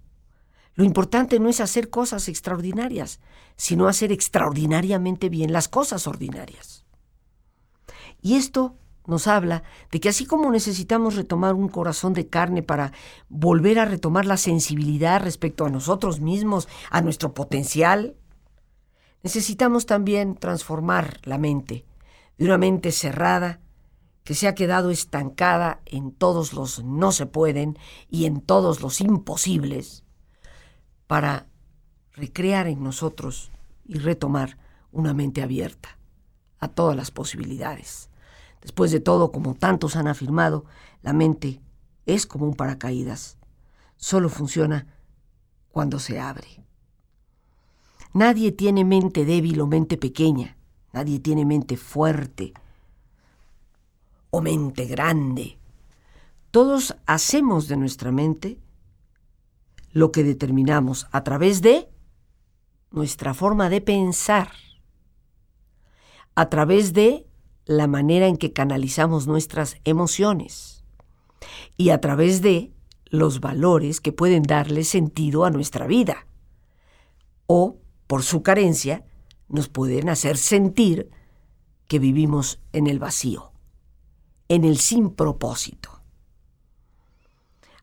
Lo 0.74 0.84
importante 0.84 1.38
no 1.40 1.48
es 1.48 1.60
hacer 1.60 1.90
cosas 1.90 2.28
extraordinarias, 2.28 3.20
sino 3.56 3.88
hacer 3.88 4.12
extraordinariamente 4.12 5.28
bien 5.28 5.52
las 5.52 5.68
cosas 5.68 6.06
ordinarias. 6.06 6.85
Y 8.26 8.34
esto 8.34 8.74
nos 9.06 9.28
habla 9.28 9.62
de 9.92 10.00
que 10.00 10.08
así 10.08 10.26
como 10.26 10.50
necesitamos 10.50 11.14
retomar 11.14 11.54
un 11.54 11.68
corazón 11.68 12.12
de 12.12 12.26
carne 12.26 12.60
para 12.60 12.90
volver 13.28 13.78
a 13.78 13.84
retomar 13.84 14.26
la 14.26 14.36
sensibilidad 14.36 15.22
respecto 15.22 15.64
a 15.64 15.70
nosotros 15.70 16.18
mismos, 16.18 16.66
a 16.90 17.02
nuestro 17.02 17.34
potencial, 17.34 18.16
necesitamos 19.22 19.86
también 19.86 20.34
transformar 20.34 21.20
la 21.22 21.38
mente 21.38 21.86
de 22.36 22.46
una 22.46 22.58
mente 22.58 22.90
cerrada 22.90 23.60
que 24.24 24.34
se 24.34 24.48
ha 24.48 24.56
quedado 24.56 24.90
estancada 24.90 25.80
en 25.86 26.10
todos 26.10 26.52
los 26.52 26.82
no 26.82 27.12
se 27.12 27.26
pueden 27.26 27.78
y 28.10 28.24
en 28.24 28.40
todos 28.40 28.80
los 28.80 29.00
imposibles, 29.00 30.02
para 31.06 31.46
recrear 32.14 32.66
en 32.66 32.82
nosotros 32.82 33.52
y 33.84 34.00
retomar 34.00 34.58
una 34.90 35.14
mente 35.14 35.42
abierta 35.42 35.96
a 36.58 36.66
todas 36.66 36.96
las 36.96 37.12
posibilidades. 37.12 38.10
Después 38.66 38.90
de 38.90 38.98
todo, 38.98 39.30
como 39.30 39.54
tantos 39.54 39.94
han 39.94 40.08
afirmado, 40.08 40.64
la 41.00 41.12
mente 41.12 41.62
es 42.04 42.26
como 42.26 42.46
un 42.46 42.56
paracaídas. 42.56 43.38
Solo 43.96 44.28
funciona 44.28 44.88
cuando 45.70 46.00
se 46.00 46.18
abre. 46.18 46.64
Nadie 48.12 48.50
tiene 48.50 48.84
mente 48.84 49.24
débil 49.24 49.60
o 49.60 49.68
mente 49.68 49.96
pequeña. 49.96 50.56
Nadie 50.92 51.20
tiene 51.20 51.44
mente 51.44 51.76
fuerte 51.76 52.54
o 54.30 54.40
mente 54.40 54.86
grande. 54.86 55.60
Todos 56.50 56.96
hacemos 57.06 57.68
de 57.68 57.76
nuestra 57.76 58.10
mente 58.10 58.58
lo 59.92 60.10
que 60.10 60.24
determinamos 60.24 61.06
a 61.12 61.22
través 61.22 61.62
de 61.62 61.88
nuestra 62.90 63.32
forma 63.32 63.68
de 63.68 63.80
pensar, 63.80 64.50
a 66.34 66.48
través 66.48 66.92
de 66.92 67.25
la 67.66 67.88
manera 67.88 68.28
en 68.28 68.36
que 68.36 68.52
canalizamos 68.52 69.26
nuestras 69.26 69.76
emociones 69.84 70.84
y 71.76 71.90
a 71.90 72.00
través 72.00 72.40
de 72.40 72.72
los 73.06 73.40
valores 73.40 74.00
que 74.00 74.12
pueden 74.12 74.44
darle 74.44 74.84
sentido 74.84 75.44
a 75.44 75.50
nuestra 75.50 75.86
vida 75.86 76.26
o, 77.46 77.78
por 78.06 78.22
su 78.22 78.42
carencia, 78.42 79.04
nos 79.48 79.68
pueden 79.68 80.08
hacer 80.08 80.36
sentir 80.36 81.10
que 81.88 81.98
vivimos 81.98 82.60
en 82.72 82.86
el 82.86 82.98
vacío, 82.98 83.52
en 84.48 84.64
el 84.64 84.78
sin 84.78 85.10
propósito. 85.10 85.90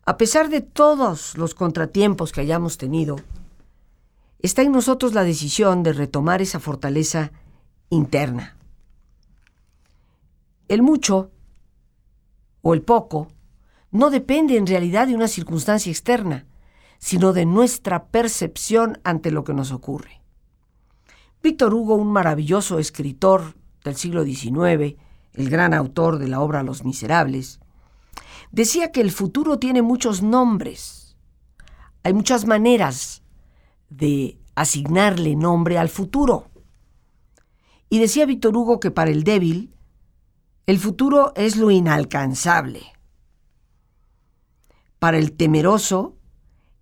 A 0.06 0.16
pesar 0.16 0.50
de 0.50 0.60
todos 0.60 1.36
los 1.36 1.54
contratiempos 1.54 2.32
que 2.32 2.42
hayamos 2.42 2.76
tenido, 2.76 3.16
está 4.40 4.62
en 4.62 4.72
nosotros 4.72 5.14
la 5.14 5.24
decisión 5.24 5.82
de 5.82 5.94
retomar 5.94 6.42
esa 6.42 6.60
fortaleza 6.60 7.32
interna 7.88 8.56
el 10.68 10.82
mucho 10.82 11.30
o 12.62 12.74
el 12.74 12.82
poco 12.82 13.28
no 13.90 14.10
depende 14.10 14.56
en 14.56 14.66
realidad 14.66 15.06
de 15.06 15.14
una 15.14 15.28
circunstancia 15.28 15.90
externa, 15.90 16.46
sino 16.98 17.32
de 17.32 17.46
nuestra 17.46 18.06
percepción 18.06 18.98
ante 19.04 19.30
lo 19.30 19.44
que 19.44 19.54
nos 19.54 19.70
ocurre. 19.70 20.22
Víctor 21.42 21.74
Hugo, 21.74 21.94
un 21.94 22.10
maravilloso 22.10 22.78
escritor 22.78 23.54
del 23.84 23.96
siglo 23.96 24.24
XIX, 24.24 24.96
el 25.34 25.50
gran 25.50 25.74
autor 25.74 26.18
de 26.18 26.28
la 26.28 26.40
obra 26.40 26.62
Los 26.62 26.84
Miserables, 26.84 27.60
decía 28.50 28.90
que 28.90 29.02
el 29.02 29.10
futuro 29.10 29.58
tiene 29.58 29.82
muchos 29.82 30.22
nombres. 30.22 31.16
Hay 32.02 32.14
muchas 32.14 32.46
maneras 32.46 33.22
de 33.90 34.38
asignarle 34.54 35.36
nombre 35.36 35.78
al 35.78 35.88
futuro. 35.88 36.48
Y 37.90 37.98
decía 37.98 38.26
Víctor 38.26 38.56
Hugo 38.56 38.80
que 38.80 38.90
para 38.90 39.10
el 39.10 39.24
débil 39.24 39.74
el 40.66 40.78
futuro 40.78 41.34
es 41.36 41.56
lo 41.56 41.70
inalcanzable. 41.70 42.82
Para 44.98 45.18
el 45.18 45.32
temeroso 45.32 46.16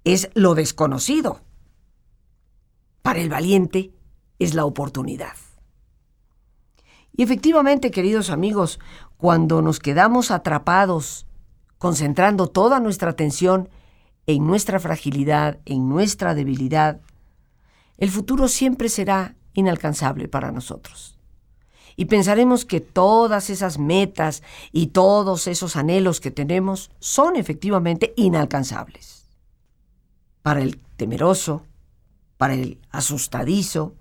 es 0.05 0.31
lo 0.35 0.55
desconocido. 0.55 1.41
Para 3.03 3.21
el 3.21 3.29
valiente 3.29 3.93
es 4.39 4.55
la 4.55 4.65
oportunidad. 4.67 5.35
Y 7.17 7.25
efectivamente, 7.25 7.91
queridos 7.91 8.31
amigos, 8.31 8.79
cuando 9.17 9.62
nos 9.62 9.81
quedamos 9.81 10.31
atrapados, 10.31 11.27
concentrando 11.79 12.47
toda 12.47 12.79
nuestra 12.79 13.11
atención 13.11 13.69
en 14.27 14.47
nuestra 14.47 14.79
fragilidad, 14.79 15.59
en 15.65 15.89
nuestra 15.89 16.35
debilidad, 16.35 17.01
el 17.99 18.11
futuro 18.11 18.47
siempre 18.47 18.89
será 18.89 19.35
inalcanzable 19.55 20.29
para 20.29 20.53
nosotros 20.53 21.19
y 21.97 22.07
pensaremos 22.07 22.65
que 22.65 22.81
todas 22.81 23.51
esas 23.51 23.79
metas 23.79 24.43
y 24.73 24.89
todos 24.89 25.47
esos 25.47 25.77
anhelos 25.77 26.21
que 26.21 26.31
tenemos 26.31 26.91
son 26.99 27.37
efectivamente 27.37 28.13
inalcanzables. 28.17 29.27
Para 30.43 30.63
el 30.63 30.79
temeroso, 30.97 31.63
para 32.37 32.55
el 32.55 32.81
asustadizo, 32.91 33.95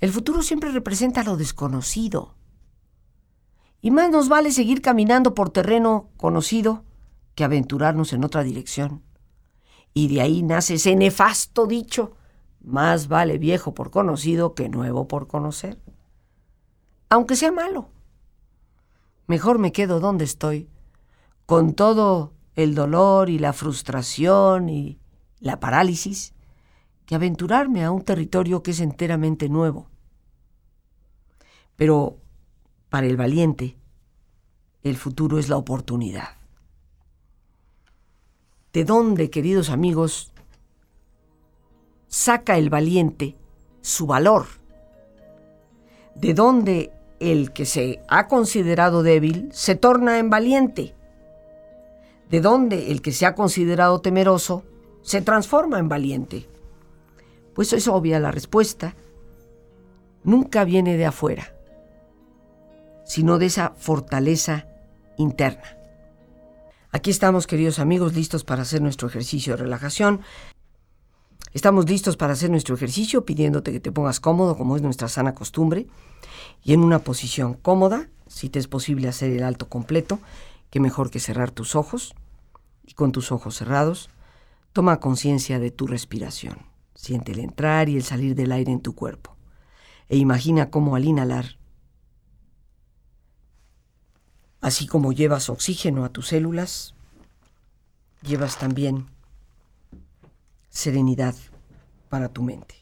el 0.00 0.12
futuro 0.12 0.42
siempre 0.42 0.70
representa 0.70 1.24
lo 1.24 1.36
desconocido. 1.36 2.34
Y 3.80 3.90
más 3.90 4.10
nos 4.10 4.28
vale 4.28 4.52
seguir 4.52 4.82
caminando 4.82 5.34
por 5.34 5.50
terreno 5.50 6.08
conocido 6.16 6.84
que 7.34 7.44
aventurarnos 7.44 8.12
en 8.12 8.24
otra 8.24 8.42
dirección. 8.42 9.02
Y 9.94 10.08
de 10.08 10.20
ahí 10.20 10.42
nace 10.42 10.74
ese 10.74 10.94
nefasto 10.96 11.66
dicho, 11.66 12.12
más 12.60 13.08
vale 13.08 13.38
viejo 13.38 13.74
por 13.74 13.90
conocido 13.90 14.54
que 14.54 14.68
nuevo 14.68 15.08
por 15.08 15.28
conocer 15.28 15.78
aunque 17.08 17.36
sea 17.36 17.52
malo. 17.52 17.90
Mejor 19.26 19.58
me 19.58 19.72
quedo 19.72 20.00
donde 20.00 20.24
estoy, 20.24 20.68
con 21.46 21.74
todo 21.74 22.32
el 22.54 22.74
dolor 22.74 23.30
y 23.30 23.38
la 23.38 23.52
frustración 23.52 24.68
y 24.68 24.98
la 25.40 25.60
parálisis, 25.60 26.34
que 27.06 27.14
aventurarme 27.14 27.84
a 27.84 27.90
un 27.90 28.02
territorio 28.02 28.62
que 28.62 28.72
es 28.72 28.80
enteramente 28.80 29.48
nuevo. 29.48 29.88
Pero 31.76 32.18
para 32.88 33.06
el 33.06 33.16
valiente, 33.16 33.78
el 34.82 34.96
futuro 34.96 35.38
es 35.38 35.48
la 35.48 35.56
oportunidad. 35.56 36.36
¿De 38.72 38.84
dónde, 38.84 39.30
queridos 39.30 39.70
amigos, 39.70 40.32
saca 42.08 42.58
el 42.58 42.70
valiente 42.70 43.36
su 43.80 44.06
valor? 44.06 44.46
¿De 46.14 46.34
dónde 46.34 46.97
el 47.20 47.52
que 47.52 47.66
se 47.66 48.00
ha 48.08 48.28
considerado 48.28 49.02
débil 49.02 49.48
se 49.52 49.74
torna 49.74 50.18
en 50.18 50.30
valiente, 50.30 50.94
de 52.30 52.40
donde 52.40 52.90
el 52.90 53.02
que 53.02 53.12
se 53.12 53.26
ha 53.26 53.34
considerado 53.34 54.00
temeroso 54.00 54.64
se 55.02 55.22
transforma 55.22 55.78
en 55.78 55.88
valiente. 55.88 56.46
Pues 57.54 57.72
es 57.72 57.88
obvia 57.88 58.20
la 58.20 58.30
respuesta. 58.30 58.94
Nunca 60.22 60.64
viene 60.64 60.96
de 60.96 61.06
afuera, 61.06 61.54
sino 63.04 63.38
de 63.38 63.46
esa 63.46 63.72
fortaleza 63.76 64.66
interna. 65.16 65.76
Aquí 66.90 67.10
estamos, 67.10 67.46
queridos 67.46 67.78
amigos, 67.78 68.14
listos 68.14 68.44
para 68.44 68.62
hacer 68.62 68.80
nuestro 68.80 69.08
ejercicio 69.08 69.54
de 69.54 69.62
relajación. 69.62 70.20
Estamos 71.52 71.88
listos 71.88 72.16
para 72.16 72.34
hacer 72.34 72.50
nuestro 72.50 72.74
ejercicio 72.74 73.24
pidiéndote 73.24 73.72
que 73.72 73.80
te 73.80 73.92
pongas 73.92 74.20
cómodo, 74.20 74.56
como 74.56 74.76
es 74.76 74.82
nuestra 74.82 75.08
sana 75.08 75.34
costumbre, 75.34 75.86
y 76.62 76.74
en 76.74 76.80
una 76.80 76.98
posición 76.98 77.54
cómoda, 77.54 78.08
si 78.26 78.50
te 78.50 78.58
es 78.58 78.68
posible 78.68 79.08
hacer 79.08 79.32
el 79.32 79.42
alto 79.42 79.68
completo, 79.68 80.18
que 80.70 80.80
mejor 80.80 81.10
que 81.10 81.20
cerrar 81.20 81.50
tus 81.50 81.74
ojos, 81.74 82.14
y 82.84 82.92
con 82.92 83.12
tus 83.12 83.32
ojos 83.32 83.56
cerrados, 83.56 84.10
toma 84.72 85.00
conciencia 85.00 85.58
de 85.58 85.70
tu 85.70 85.86
respiración. 85.86 86.58
Siente 86.94 87.32
el 87.32 87.38
entrar 87.38 87.88
y 87.88 87.96
el 87.96 88.02
salir 88.02 88.34
del 88.34 88.52
aire 88.52 88.72
en 88.72 88.80
tu 88.80 88.94
cuerpo. 88.94 89.36
E 90.08 90.16
imagina 90.16 90.70
cómo 90.70 90.96
al 90.96 91.04
inhalar, 91.04 91.58
así 94.60 94.86
como 94.86 95.12
llevas 95.12 95.48
oxígeno 95.48 96.04
a 96.04 96.08
tus 96.10 96.28
células, 96.28 96.94
llevas 98.22 98.58
también 98.58 99.06
serenidad 100.78 101.34
para 102.08 102.28
tu 102.28 102.42
mente. 102.42 102.76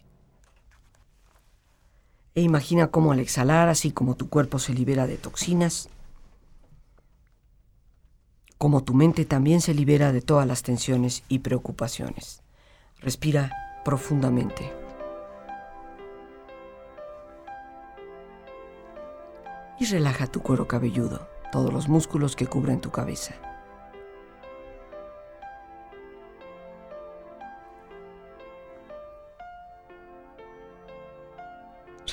E 2.35 2.43
imagina 2.43 2.89
cómo 2.89 3.13
al 3.13 3.21
exhalar, 3.21 3.71
así 3.71 3.91
como 3.91 4.17
tu 4.17 4.29
cuerpo 4.29 4.59
se 4.59 4.75
libera 4.75 5.07
de 5.07 5.17
toxinas, 5.17 5.89
como 8.59 8.85
tu 8.85 8.93
mente 8.93 9.25
también 9.25 9.63
se 9.63 9.73
libera 9.73 10.13
de 10.13 10.21
todas 10.21 10.47
las 10.47 10.63
tensiones 10.63 11.25
y 11.31 11.39
preocupaciones. 11.39 12.43
Respira 13.01 13.51
profundamente. 13.83 14.71
Y 19.81 19.87
relaja 19.87 20.27
tu 20.27 20.43
cuero 20.43 20.69
cabelludo, 20.69 21.29
todos 21.51 21.73
los 21.73 21.89
músculos 21.89 22.37
que 22.37 22.47
cubren 22.47 22.83
tu 22.83 22.91
cabeza. 22.91 23.56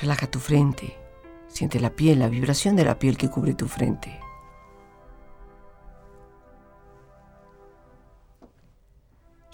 Relaja 0.03 0.27
tu 0.27 0.39
frente. 0.39 0.99
Siente 1.47 1.79
la 1.79 1.89
piel, 1.89 2.19
la 2.19 2.27
vibración 2.27 2.75
de 2.75 2.83
la 2.83 2.99
piel 2.99 3.17
que 3.17 3.29
cubre 3.29 3.53
tu 3.53 3.69
frente. 3.69 4.19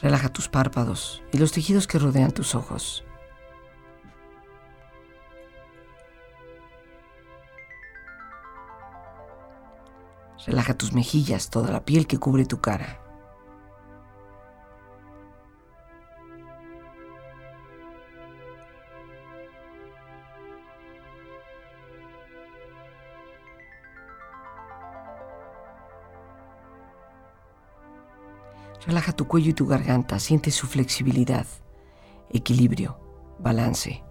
Relaja 0.02 0.30
tus 0.30 0.50
párpados 0.50 1.22
y 1.32 1.38
los 1.38 1.52
tejidos 1.52 1.86
que 1.86 2.00
rodean 2.00 2.32
tus 2.32 2.56
ojos. 2.56 3.06
Relaja 10.48 10.74
tus 10.74 10.94
mejillas, 10.94 11.52
toda 11.52 11.70
la 11.72 11.86
piel 11.86 12.08
que 12.08 12.18
cubre 12.18 12.46
tu 12.46 12.60
cara. 12.60 13.09
Relaja 28.90 29.14
tu 29.14 29.28
cuello 29.28 29.52
y 29.52 29.54
tu 29.54 29.68
garganta, 29.68 30.18
siente 30.18 30.50
su 30.50 30.66
flexibilidad, 30.66 31.46
equilibrio, 32.32 33.00
balance. 33.38 34.04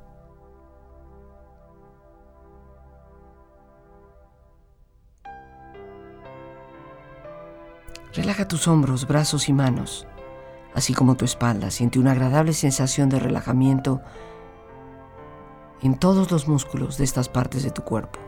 Relaja 8.14 8.46
tus 8.46 8.68
hombros, 8.68 9.08
brazos 9.08 9.48
y 9.48 9.52
manos, 9.52 10.06
así 10.76 10.94
como 10.94 11.16
tu 11.16 11.24
espalda. 11.24 11.72
Siente 11.72 11.98
una 11.98 12.12
agradable 12.12 12.52
sensación 12.52 13.08
de 13.08 13.18
relajamiento 13.18 14.00
en 15.82 15.98
todos 15.98 16.30
los 16.30 16.46
músculos 16.46 16.98
de 16.98 17.04
estas 17.04 17.28
partes 17.28 17.64
de 17.64 17.72
tu 17.72 17.82
cuerpo. 17.82 18.27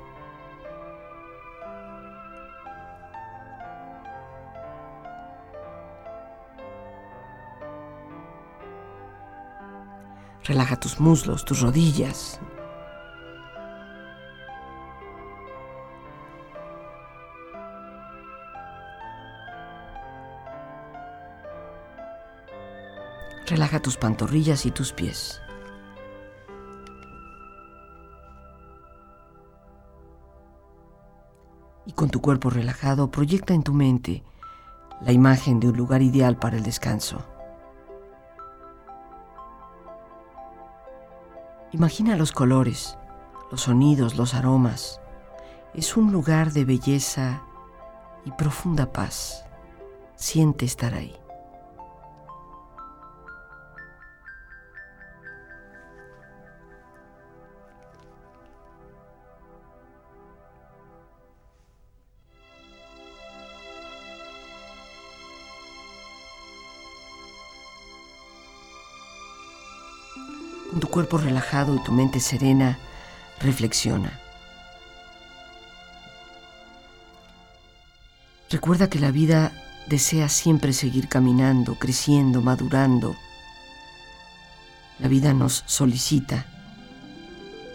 Relaja 10.43 10.75
tus 10.75 10.99
muslos, 10.99 11.45
tus 11.45 11.61
rodillas. 11.61 12.39
Relaja 23.45 23.79
tus 23.81 23.97
pantorrillas 23.97 24.65
y 24.65 24.71
tus 24.71 24.93
pies. 24.93 25.41
Y 31.85 31.91
con 31.91 32.09
tu 32.09 32.21
cuerpo 32.21 32.49
relajado 32.49 33.11
proyecta 33.11 33.53
en 33.53 33.61
tu 33.61 33.73
mente 33.73 34.23
la 35.01 35.11
imagen 35.11 35.59
de 35.59 35.67
un 35.67 35.77
lugar 35.77 36.01
ideal 36.01 36.37
para 36.37 36.57
el 36.57 36.63
descanso. 36.63 37.27
Imagina 41.73 42.17
los 42.17 42.33
colores, 42.33 42.97
los 43.49 43.61
sonidos, 43.61 44.17
los 44.17 44.33
aromas. 44.33 44.99
Es 45.73 45.95
un 45.95 46.11
lugar 46.11 46.51
de 46.51 46.65
belleza 46.65 47.43
y 48.25 48.31
profunda 48.31 48.91
paz. 48.91 49.45
Siente 50.15 50.65
estar 50.65 50.93
ahí. 50.93 51.20
Tu 70.79 70.87
cuerpo 70.87 71.17
relajado 71.17 71.75
y 71.75 71.83
tu 71.83 71.91
mente 71.91 72.19
serena, 72.19 72.79
reflexiona. 73.39 74.19
Recuerda 78.49 78.89
que 78.89 78.99
la 78.99 79.11
vida 79.11 79.51
desea 79.87 80.29
siempre 80.29 80.71
seguir 80.71 81.09
caminando, 81.09 81.75
creciendo, 81.75 82.41
madurando. 82.41 83.15
La 84.99 85.09
vida 85.09 85.33
nos 85.33 85.63
solicita 85.67 86.45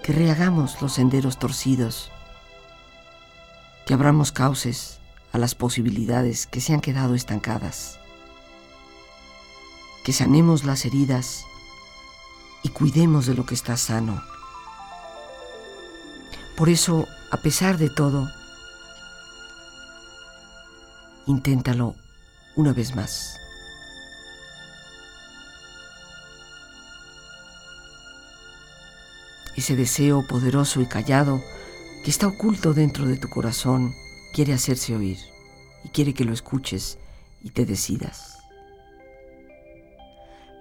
que 0.03 0.13
rehagamos 0.13 0.81
los 0.81 0.95
senderos 0.95 1.39
torcidos, 1.39 2.11
que 3.85 3.93
abramos 3.93 4.33
cauces 4.33 5.01
a 5.33 5.39
las 5.39 5.55
posibilidades 5.55 6.47
que 6.47 6.61
se 6.61 6.73
han 6.73 6.81
quedado 6.81 7.15
estancadas, 7.15 7.99
que 10.03 10.13
sanemos 10.13 10.65
las 10.65 10.85
heridas 10.87 11.45
y 12.67 12.69
cuidemos 12.71 13.27
de 13.27 13.35
lo 13.35 13.47
que 13.47 13.55
está 13.55 13.77
sano. 13.77 14.21
Por 16.57 16.69
eso, 16.69 17.07
a 17.31 17.37
pesar 17.37 17.79
de 17.79 17.91
todo, 17.91 18.29
inténtalo 21.27 21.95
una 22.57 22.73
vez 22.73 22.97
más. 22.97 23.37
Ese 29.55 29.77
deseo 29.77 30.27
poderoso 30.27 30.81
y 30.81 30.87
callado 30.87 31.41
que 32.03 32.11
está 32.11 32.27
oculto 32.27 32.75
dentro 32.75 33.07
de 33.07 33.17
tu 33.17 33.29
corazón 33.29 33.95
quiere 34.35 34.53
hacerse 34.53 34.97
oír 34.97 35.19
y 35.85 35.91
quiere 35.91 36.15
que 36.15 36.25
lo 36.25 36.33
escuches 36.33 36.99
y 37.45 37.51
te 37.51 37.65
decidas. 37.65 38.36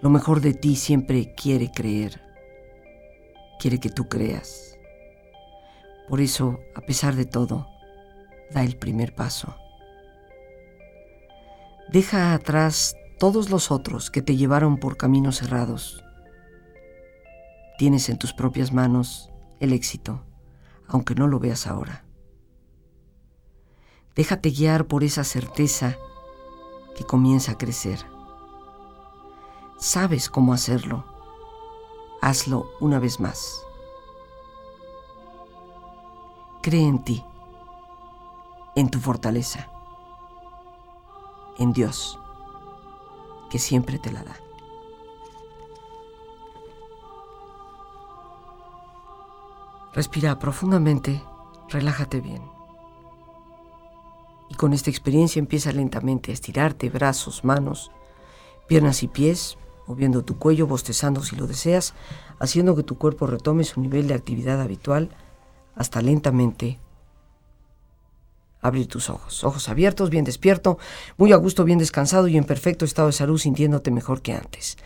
Lo 0.02 0.10
mejor 0.10 0.42
de 0.42 0.54
ti 0.54 0.76
siempre 0.76 1.34
quiere 1.36 1.72
creer, 1.72 2.22
quiere 3.60 3.80
que 3.80 3.90
tú 3.90 4.08
creas. 4.08 4.78
Por 6.08 6.22
eso, 6.22 6.60
a 6.76 6.82
pesar 6.82 7.16
de 7.16 7.26
todo, 7.26 7.68
da 8.52 8.64
el 8.64 8.78
primer 8.78 9.16
paso. 9.16 9.56
Deja 11.92 12.34
atrás 12.34 12.96
todos 13.20 13.50
los 13.50 13.72
otros 13.72 14.12
que 14.12 14.22
te 14.22 14.36
llevaron 14.36 14.78
por 14.78 14.98
caminos 14.98 15.38
cerrados. 15.38 16.04
Tienes 17.78 18.10
en 18.10 18.18
tus 18.18 18.34
propias 18.34 18.72
manos 18.72 19.32
el 19.60 19.74
éxito, 19.74 20.24
aunque 20.88 21.16
no 21.16 21.28
lo 21.28 21.40
veas 21.40 21.68
ahora. 21.68 22.06
Déjate 24.16 24.50
guiar 24.50 24.88
por 24.88 25.04
esa 25.04 25.24
certeza 25.24 25.98
que 26.96 27.04
comienza 27.04 27.54
a 27.54 27.58
crecer. 27.58 28.15
Sabes 29.78 30.30
cómo 30.30 30.54
hacerlo. 30.54 31.04
Hazlo 32.22 32.70
una 32.80 33.00
vez 33.00 33.20
más. 33.20 33.62
Cree 36.62 36.88
en 36.88 37.04
ti, 37.04 37.24
en 38.76 38.90
tu 38.90 39.00
fortaleza, 39.00 39.70
en 41.60 41.74
Dios, 41.74 42.18
que 43.50 43.60
siempre 43.60 44.00
te 44.00 44.12
la 44.12 44.24
da. 44.24 44.36
Respira 49.94 50.40
profundamente, 50.40 51.24
relájate 51.70 52.20
bien. 52.22 52.42
Y 54.50 54.56
con 54.56 54.74
esta 54.74 54.90
experiencia 54.90 55.40
empieza 55.40 55.72
lentamente 55.72 56.32
a 56.32 56.34
estirarte 56.34 56.90
brazos, 56.90 57.44
manos, 57.44 57.92
piernas 58.68 59.04
y 59.04 59.08
pies, 59.08 59.58
moviendo 59.88 60.24
tu 60.24 60.38
cuello, 60.38 60.68
bostezando 60.68 61.24
si 61.24 61.36
lo 61.36 61.48
deseas, 61.48 61.94
haciendo 62.40 62.76
que 62.76 62.84
tu 62.84 62.98
cuerpo 62.98 63.28
retome 63.28 63.64
su 63.64 63.82
nivel 63.82 64.08
de 64.08 64.14
actividad 64.14 64.62
habitual 64.62 65.10
hasta 65.76 66.02
lentamente 66.02 66.80
abrir 68.62 68.88
tus 68.88 69.10
ojos. 69.10 69.44
Ojos 69.44 69.70
abiertos, 69.70 70.10
bien 70.10 70.26
despierto, 70.26 70.78
muy 71.18 71.32
a 71.34 71.38
gusto, 71.38 71.64
bien 71.64 71.80
descansado 71.80 72.28
y 72.28 72.38
en 72.38 72.46
perfecto 72.46 72.86
estado 72.86 73.08
de 73.08 73.14
salud, 73.14 73.38
sintiéndote 73.38 73.92
mejor 73.92 74.22
que 74.22 74.34
antes. 74.34 74.78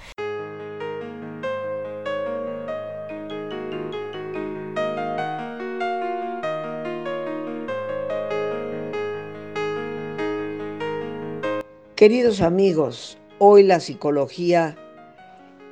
Queridos 11.96 12.40
amigos, 12.40 13.18
hoy 13.40 13.64
la 13.64 13.82
psicología 13.82 14.78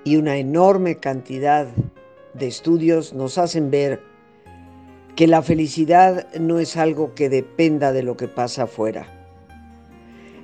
y 0.07 0.15
una 0.15 0.37
enorme 0.37 0.95
cantidad 0.95 1.67
de 2.33 2.47
estudios 2.47 3.11
nos 3.13 3.37
hacen 3.37 3.69
ver 3.69 4.01
que 5.17 5.27
la 5.27 5.41
felicidad 5.41 6.33
no 6.39 6.59
es 6.59 6.77
algo 6.77 7.13
que 7.13 7.27
dependa 7.27 7.91
de 7.91 8.03
lo 8.03 8.15
que 8.15 8.29
pasa 8.29 8.63
afuera. 8.63 9.05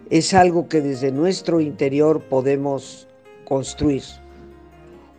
Es 0.10 0.34
algo 0.34 0.68
que 0.68 0.82
desde 0.82 1.14
nuestro 1.14 1.62
interior 1.62 2.24
podemos 2.24 3.08
construir, 3.46 4.04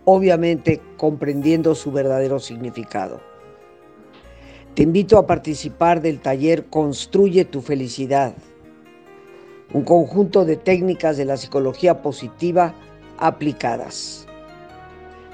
obviamente 0.04 0.82
comprendiendo 0.98 1.74
su 1.74 1.90
verdadero 1.90 2.38
significado. 2.38 3.22
Te 4.74 4.82
invito 4.82 5.16
a 5.16 5.26
participar 5.26 6.02
del 6.02 6.20
taller 6.20 6.66
Construye 6.66 7.46
tu 7.46 7.62
felicidad 7.62 8.34
un 9.72 9.84
conjunto 9.84 10.44
de 10.44 10.56
técnicas 10.56 11.16
de 11.16 11.24
la 11.24 11.38
psicología 11.38 12.02
positiva 12.02 12.74
aplicadas. 13.16 14.26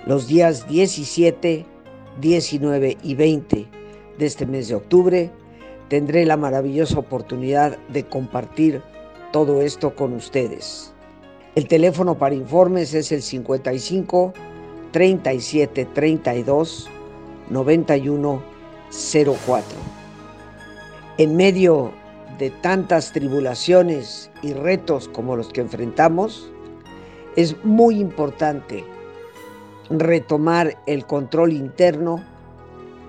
Los 0.07 0.27
días 0.27 0.67
17, 0.67 1.67
19 2.21 2.97
y 3.03 3.15
20 3.15 3.67
de 4.19 4.27
este 4.27 4.47
mes 4.47 4.69
de 4.69 4.77
octubre 4.77 5.31
tendré 5.89 6.25
la 6.25 6.39
maravillosa 6.39 6.99
oportunidad 6.99 7.77
de 7.89 8.05
compartir 8.05 8.81
todo 9.31 9.61
esto 9.61 9.95
con 9.95 10.15
ustedes. 10.15 10.95
El 11.55 11.69
teléfono 11.69 12.17
para 12.17 12.35
informes 12.35 12.95
es 12.95 13.13
el 13.13 13.21
55 13.21 14.33
37 14.93 15.85
32 15.85 16.89
91 17.51 18.43
04. 18.91 19.65
En 21.19 21.37
medio 21.37 21.93
de 22.39 22.49
tantas 22.49 23.13
tribulaciones 23.13 24.31
y 24.43 24.55
retos 24.55 25.09
como 25.09 25.37
los 25.37 25.49
que 25.49 25.61
enfrentamos, 25.61 26.51
es 27.37 27.63
muy 27.65 28.01
importante 28.01 28.83
retomar 29.91 30.79
el 30.87 31.05
control 31.05 31.53
interno 31.53 32.25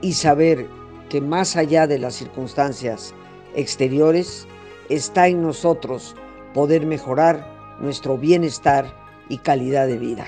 y 0.02 0.14
saber 0.14 0.68
que 1.10 1.22
más 1.22 1.56
allá 1.56 1.88
de 1.88 2.00
las 2.00 2.16
circunstancias 2.16 3.14
exteriores, 3.56 4.48
está 4.90 5.28
en 5.28 5.42
nosotros 5.42 6.16
poder 6.54 6.86
mejorar 6.86 7.46
nuestro 7.80 8.18
bienestar 8.18 8.86
y 9.30 9.38
calidad 9.38 9.88
de 9.88 9.98
vida. 9.98 10.28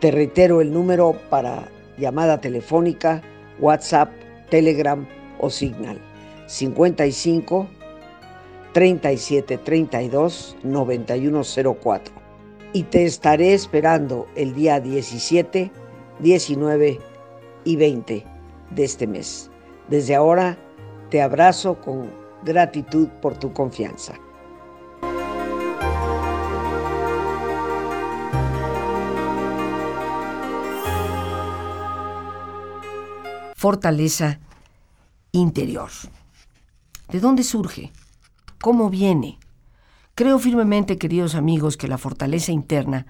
Te 0.00 0.10
reitero 0.10 0.60
el 0.60 0.72
número 0.72 1.16
para 1.30 1.68
llamada 1.96 2.40
telefónica, 2.40 3.22
WhatsApp, 3.58 4.10
Telegram 4.50 5.06
o 5.38 5.50
Signal. 5.50 6.00
55 6.46 7.68
37 8.72 9.58
32 9.58 10.56
9104. 10.62 12.21
Y 12.74 12.84
te 12.84 13.04
estaré 13.04 13.52
esperando 13.52 14.26
el 14.34 14.54
día 14.54 14.80
17, 14.80 15.70
19 16.20 16.98
y 17.64 17.76
20 17.76 18.24
de 18.70 18.84
este 18.84 19.06
mes. 19.06 19.50
Desde 19.88 20.14
ahora 20.14 20.56
te 21.10 21.20
abrazo 21.20 21.80
con 21.80 22.10
gratitud 22.44 23.08
por 23.20 23.36
tu 23.36 23.52
confianza. 23.52 24.14
Fortaleza 33.54 34.40
interior. 35.30 35.90
¿De 37.10 37.20
dónde 37.20 37.44
surge? 37.44 37.92
¿Cómo 38.60 38.90
viene? 38.90 39.38
Creo 40.14 40.38
firmemente, 40.38 40.98
queridos 40.98 41.34
amigos, 41.34 41.76
que 41.76 41.88
la 41.88 41.96
fortaleza 41.96 42.52
interna 42.52 43.06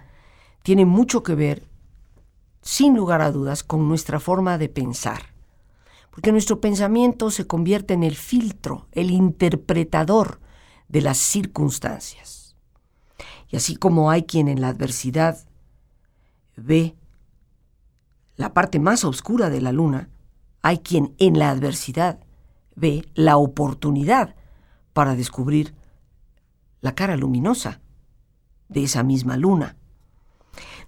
tiene 0.63 0.87
mucho 0.87 1.25
que 1.25 1.35
ver, 1.35 1.69
sin 2.61 2.97
lugar 2.97 3.23
a 3.23 3.33
dudas, 3.33 3.65
con 3.65 3.89
nuestra 3.89 4.21
forma 4.21 4.57
de 4.57 4.69
pensar. 4.69 5.35
Porque 6.13 6.31
nuestro 6.31 6.61
pensamiento 6.61 7.31
se 7.31 7.47
convierte 7.47 7.95
en 7.95 8.05
el 8.05 8.15
filtro, 8.15 8.87
el 8.93 9.11
interpretador 9.11 10.41
de 10.89 11.01
las 11.01 11.19
circunstancias. 11.19 12.55
Y 13.49 13.57
así 13.57 13.75
como 13.75 14.11
hay 14.11 14.23
quien 14.23 14.47
en 14.47 14.61
la 14.61 14.69
adversidad 14.69 15.39
ve 16.57 16.95
la 18.37 18.55
parte 18.55 18.79
más 18.79 19.05
oscura 19.05 19.51
de 19.51 19.61
la 19.61 19.73
luna, 19.73 20.09
hay 20.63 20.79
quien 20.79 21.15
en 21.19 21.39
la 21.39 21.51
adversidad 21.51 22.21
ve 22.77 23.09
la 23.15 23.39
oportunidad 23.39 24.37
para 24.93 25.17
descubrir 25.17 25.75
la 26.83 26.95
cara 26.95 27.17
luminosa 27.17 27.81
de 28.69 28.85
esa 28.85 29.03
misma 29.03 29.39
luna. 29.39 29.77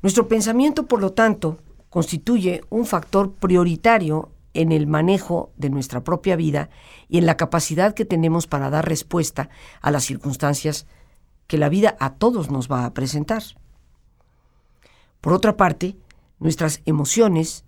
Nuestro 0.02 0.28
pensamiento, 0.28 0.86
por 0.86 1.00
lo 1.00 1.12
tanto, 1.12 1.58
constituye 1.88 2.62
un 2.68 2.84
factor 2.84 3.32
prioritario 3.32 4.32
en 4.52 4.72
el 4.72 4.86
manejo 4.86 5.52
de 5.56 5.70
nuestra 5.70 6.04
propia 6.04 6.36
vida 6.36 6.68
y 7.08 7.18
en 7.18 7.26
la 7.26 7.36
capacidad 7.36 7.94
que 7.94 8.04
tenemos 8.04 8.46
para 8.46 8.70
dar 8.70 8.86
respuesta 8.86 9.48
a 9.80 9.90
las 9.90 10.04
circunstancias 10.04 10.86
que 11.46 11.58
la 11.58 11.68
vida 11.68 11.96
a 12.00 12.14
todos 12.14 12.50
nos 12.50 12.70
va 12.70 12.84
a 12.84 12.94
presentar. 12.94 13.42
Por 15.20 15.32
otra 15.32 15.56
parte, 15.56 15.96
nuestras 16.38 16.82
emociones 16.84 17.64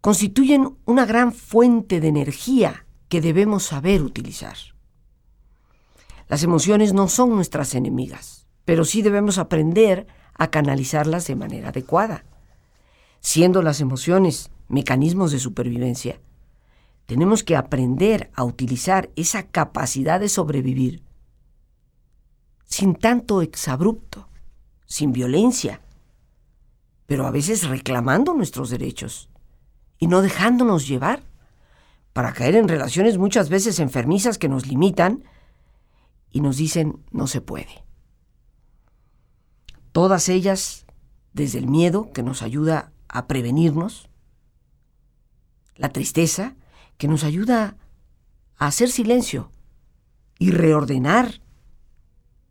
constituyen 0.00 0.76
una 0.84 1.06
gran 1.06 1.32
fuente 1.32 2.00
de 2.00 2.08
energía 2.08 2.86
que 3.08 3.20
debemos 3.20 3.64
saber 3.64 4.02
utilizar. 4.02 4.56
Las 6.32 6.42
emociones 6.44 6.94
no 6.94 7.08
son 7.08 7.28
nuestras 7.28 7.74
enemigas, 7.74 8.46
pero 8.64 8.86
sí 8.86 9.02
debemos 9.02 9.36
aprender 9.36 10.06
a 10.32 10.48
canalizarlas 10.50 11.26
de 11.26 11.36
manera 11.36 11.68
adecuada. 11.68 12.24
Siendo 13.20 13.60
las 13.60 13.82
emociones 13.82 14.50
mecanismos 14.66 15.30
de 15.30 15.38
supervivencia, 15.38 16.22
tenemos 17.04 17.42
que 17.42 17.54
aprender 17.54 18.30
a 18.34 18.44
utilizar 18.44 19.10
esa 19.14 19.42
capacidad 19.42 20.20
de 20.20 20.30
sobrevivir 20.30 21.02
sin 22.64 22.94
tanto 22.94 23.42
exabrupto, 23.42 24.26
sin 24.86 25.12
violencia, 25.12 25.82
pero 27.04 27.26
a 27.26 27.30
veces 27.30 27.68
reclamando 27.68 28.32
nuestros 28.32 28.70
derechos 28.70 29.28
y 29.98 30.06
no 30.06 30.22
dejándonos 30.22 30.88
llevar 30.88 31.24
para 32.14 32.32
caer 32.32 32.56
en 32.56 32.68
relaciones 32.68 33.18
muchas 33.18 33.50
veces 33.50 33.80
enfermizas 33.80 34.38
que 34.38 34.48
nos 34.48 34.66
limitan 34.66 35.24
y 36.32 36.40
nos 36.40 36.56
dicen 36.56 36.98
no 37.10 37.26
se 37.26 37.40
puede. 37.40 37.84
Todas 39.92 40.28
ellas 40.28 40.86
desde 41.32 41.58
el 41.58 41.66
miedo, 41.66 42.12
que 42.12 42.22
nos 42.22 42.42
ayuda 42.42 42.92
a 43.08 43.26
prevenirnos, 43.26 44.08
la 45.76 45.90
tristeza, 45.90 46.56
que 46.98 47.08
nos 47.08 47.24
ayuda 47.24 47.76
a 48.56 48.66
hacer 48.66 48.90
silencio 48.90 49.50
y 50.38 50.50
reordenar 50.50 51.40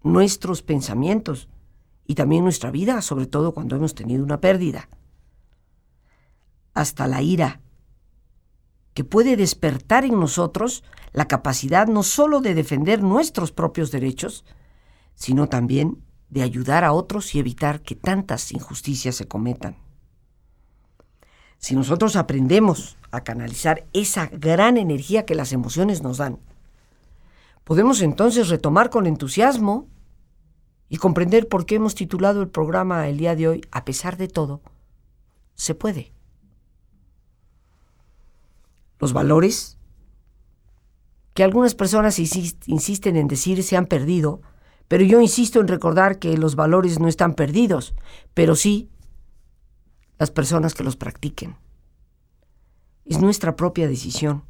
nuestros 0.04 0.62
pensamientos 0.62 1.48
y 2.06 2.16
también 2.16 2.44
nuestra 2.44 2.72
vida, 2.72 3.02
sobre 3.02 3.28
todo 3.28 3.54
cuando 3.54 3.76
hemos 3.76 3.96
tenido 3.96 4.24
una 4.24 4.42
pérdida. 4.42 4.90
Hasta 6.74 7.08
la 7.08 7.22
ira, 7.22 7.62
que 8.94 9.04
puede 9.04 9.36
despertar 9.38 10.06
en 10.06 10.20
nosotros 10.20 10.84
la 11.14 11.28
capacidad 11.28 11.88
no 11.88 12.04
solo 12.04 12.42
de 12.42 12.54
defender 12.54 13.04
nuestros 13.04 13.52
propios 13.52 13.92
derechos, 13.92 14.46
sino 15.16 15.48
también 15.50 16.04
de 16.30 16.42
ayudar 16.42 16.84
a 16.84 16.94
otros 16.94 17.36
y 17.36 17.40
evitar 17.40 17.82
que 17.82 17.96
tantas 17.96 18.52
injusticias 18.52 19.16
se 19.16 19.28
cometan. 19.28 19.78
Si 21.58 21.76
nosotros 21.76 22.16
aprendemos 22.16 22.98
a 23.12 23.22
canalizar 23.22 23.86
esa 23.94 24.28
gran 24.28 24.78
energía 24.78 25.26
que 25.26 25.36
las 25.36 25.54
emociones 25.54 26.02
nos 26.02 26.18
dan, 26.18 26.40
podemos 27.64 28.02
entonces 28.02 28.50
retomar 28.50 28.90
con 28.90 29.06
entusiasmo 29.06 29.88
y 30.90 30.98
comprender 30.98 31.48
por 31.48 31.66
qué 31.66 31.76
hemos 31.76 31.96
titulado 31.96 32.42
el 32.42 32.50
programa 32.50 33.08
el 33.08 33.18
día 33.18 33.36
de 33.36 33.48
hoy, 33.48 33.62
a 33.72 33.86
pesar 33.86 34.18
de 34.18 34.28
todo, 34.28 34.62
se 35.56 35.76
puede. 35.76 36.14
Los 39.02 39.14
valores 39.14 39.78
que 41.34 41.44
algunas 41.44 41.76
personas 41.76 42.20
insisten 42.20 43.16
en 43.16 43.28
decir 43.28 43.64
se 43.64 43.76
han 43.76 43.88
perdido, 43.88 44.42
pero 44.88 45.04
yo 45.04 45.20
insisto 45.22 45.60
en 45.60 45.68
recordar 45.68 46.20
que 46.20 46.38
los 46.38 46.56
valores 46.56 47.00
no 47.00 47.08
están 47.08 47.34
perdidos, 47.34 47.96
pero 48.34 48.56
sí 48.56 48.90
las 50.20 50.30
personas 50.30 50.76
que 50.76 50.84
los 50.84 50.98
practiquen. 50.98 51.58
Es 53.06 53.20
nuestra 53.20 53.56
propia 53.56 53.88
decisión 53.88 54.44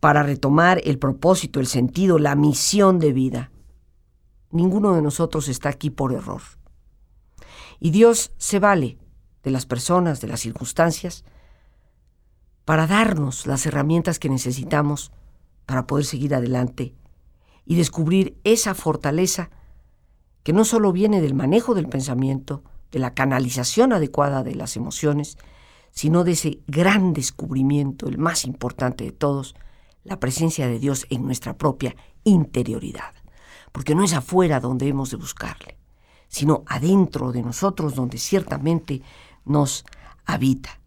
para 0.00 0.24
retomar 0.24 0.80
el 0.84 0.98
propósito, 0.98 1.60
el 1.60 1.68
sentido, 1.68 2.18
la 2.18 2.34
misión 2.34 2.98
de 2.98 3.12
vida. 3.12 3.52
Ninguno 4.50 4.94
de 4.94 5.02
nosotros 5.02 5.48
está 5.48 5.68
aquí 5.68 5.90
por 5.90 6.12
error. 6.12 6.42
Y 7.78 7.90
Dios 7.90 8.32
se 8.38 8.58
vale 8.58 8.98
de 9.44 9.50
las 9.52 9.66
personas, 9.66 10.20
de 10.20 10.28
las 10.28 10.40
circunstancias, 10.40 11.24
para 12.66 12.88
darnos 12.88 13.46
las 13.46 13.64
herramientas 13.64 14.18
que 14.18 14.28
necesitamos 14.28 15.12
para 15.66 15.86
poder 15.86 16.04
seguir 16.04 16.34
adelante 16.34 16.94
y 17.64 17.76
descubrir 17.76 18.38
esa 18.42 18.74
fortaleza 18.74 19.50
que 20.42 20.52
no 20.52 20.64
solo 20.64 20.92
viene 20.92 21.20
del 21.20 21.32
manejo 21.32 21.74
del 21.74 21.88
pensamiento, 21.88 22.64
de 22.90 22.98
la 22.98 23.14
canalización 23.14 23.92
adecuada 23.92 24.42
de 24.42 24.56
las 24.56 24.76
emociones, 24.76 25.38
sino 25.92 26.24
de 26.24 26.32
ese 26.32 26.58
gran 26.66 27.12
descubrimiento, 27.12 28.08
el 28.08 28.18
más 28.18 28.44
importante 28.44 29.04
de 29.04 29.12
todos, 29.12 29.54
la 30.02 30.18
presencia 30.18 30.66
de 30.66 30.80
Dios 30.80 31.06
en 31.08 31.24
nuestra 31.24 31.56
propia 31.56 31.94
interioridad. 32.24 33.14
Porque 33.70 33.94
no 33.94 34.02
es 34.02 34.12
afuera 34.12 34.58
donde 34.58 34.88
hemos 34.88 35.10
de 35.10 35.18
buscarle, 35.18 35.78
sino 36.26 36.64
adentro 36.66 37.30
de 37.30 37.42
nosotros 37.42 37.94
donde 37.94 38.18
ciertamente 38.18 39.02
nos 39.44 39.84
habita. 40.24 40.80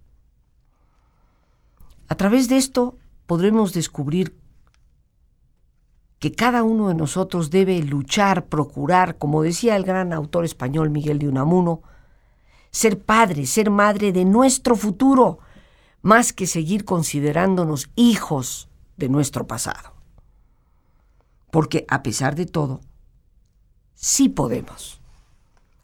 A 2.10 2.16
través 2.16 2.50
de 2.50 2.58
esto 2.58 2.98
podremos 3.28 3.72
descubrir 3.72 4.36
que 6.18 6.34
cada 6.34 6.64
uno 6.64 6.90
de 6.90 6.96
nosotros 6.96 7.52
debe 7.52 7.82
luchar, 7.84 8.48
procurar, 8.48 9.18
como 9.18 9.44
decía 9.44 9.76
el 9.76 9.84
gran 9.84 10.12
autor 10.12 10.44
español 10.44 10.90
Miguel 10.90 11.20
de 11.20 11.30
Unamuno, 11.30 11.82
ser 12.72 13.00
padre, 13.00 13.46
ser 13.46 13.70
madre 13.70 14.12
de 14.12 14.26
nuestro 14.26 14.76
futuro, 14.76 15.40
más 16.02 16.34
que 16.34 16.48
seguir 16.48 16.84
considerándonos 16.84 17.90
hijos 17.96 18.70
de 18.98 19.08
nuestro 19.08 19.46
pasado. 19.46 19.94
Porque 21.52 21.86
a 21.88 22.02
pesar 22.02 22.36
de 22.36 22.48
todo, 22.48 22.82
sí 23.94 24.30
podemos. 24.30 25.00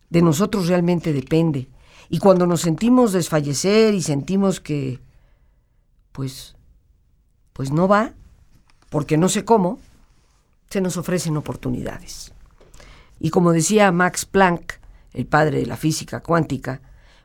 De 0.09 0.23
nosotros 0.23 0.67
realmente 0.67 1.13
depende. 1.13 1.69
Y 2.09 2.17
cuando 2.17 2.47
nos 2.47 2.61
sentimos 2.61 3.13
desfallecer 3.13 3.93
y 3.93 4.01
sentimos 4.01 4.59
que, 4.59 5.04
pues, 6.15 6.56
pues 7.51 7.71
no 7.71 7.89
va, 7.89 8.13
porque 8.89 9.17
no 9.17 9.28
sé 9.28 9.43
cómo, 9.43 9.80
se 10.69 10.80
nos 10.80 10.95
ofrecen 10.95 11.36
oportunidades. 11.36 12.32
Y 13.19 13.32
como 13.32 13.51
decía 13.51 13.91
Max 13.91 14.25
Planck, 14.25 14.80
el 15.12 15.25
padre 15.25 15.60
de 15.60 15.65
la 15.65 15.75
física 15.75 16.21
cuántica, 16.21 16.82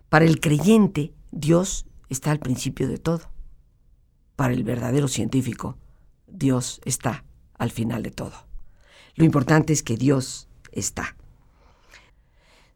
para 0.09 0.25
el 0.25 0.41
creyente 0.41 1.13
Dios 1.31 1.87
está 2.09 2.33
al 2.33 2.41
principio 2.41 2.89
de 2.89 2.99
todo. 2.99 3.31
Para 4.35 4.55
el 4.55 4.65
verdadero 4.65 5.07
científico, 5.07 5.79
Dios 6.27 6.81
está 6.85 7.25
al 7.59 7.71
final 7.71 8.03
de 8.03 8.11
todo. 8.11 8.45
Lo 9.15 9.25
importante 9.25 9.73
es 9.73 9.85
que 9.85 9.97
Dios 9.97 10.49
está. 10.73 11.15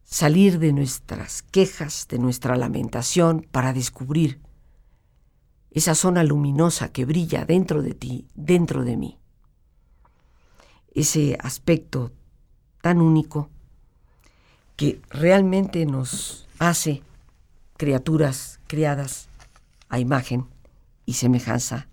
Salir 0.05 0.61
de 0.61 0.73
nuestras 0.73 1.43
quejas, 1.43 2.07
de 2.09 2.21
nuestra 2.21 2.55
lamentación, 2.55 3.49
para 3.51 3.73
descubrir 3.73 4.39
esa 5.75 5.95
zona 5.95 6.25
luminosa 6.25 6.91
que 6.91 7.05
brilla 7.05 7.45
dentro 7.45 7.83
de 7.83 7.93
ti, 7.93 8.27
dentro 8.35 8.85
de 8.85 8.97
mí 8.97 9.19
ese 10.95 11.37
aspecto 11.41 12.13
tan 12.81 13.01
único 13.01 13.51
que 14.77 15.03
realmente 15.11 15.85
nos 15.87 16.47
hace 16.59 17.03
criaturas 17.77 18.61
criadas 18.67 19.29
a 19.89 19.99
imagen 19.99 20.47
y 21.05 21.15
semejanza 21.15 21.89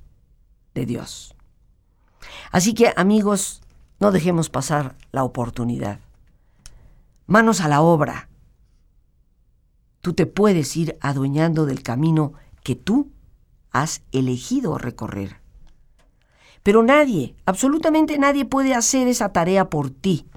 de 0.74 0.86
Dios. 0.86 1.36
Así 2.52 2.74
que 2.74 2.94
amigos, 2.96 3.62
no 4.00 4.12
dejemos 4.12 4.50
pasar 4.50 4.96
la 5.12 5.24
oportunidad. 5.24 6.00
Manos 7.26 7.62
a 7.62 7.67
la 7.67 7.82
obra. 7.82 8.30
Tú 10.02 10.13
te 10.13 10.26
puedes 10.26 10.76
ir 10.78 10.98
adueñando 11.02 11.65
del 11.65 11.84
camino 11.84 12.34
que 12.63 12.76
tú 12.76 13.12
has 13.72 14.04
elegido 14.12 14.78
recorrer. 14.78 15.42
Pero 16.64 16.84
nadie, 16.84 17.36
absolutamente 17.46 18.18
nadie 18.20 18.46
puede 18.46 18.76
hacer 18.76 19.08
esa 19.08 19.34
tarea 19.34 19.70
por 19.70 19.90
ti. 19.90 20.28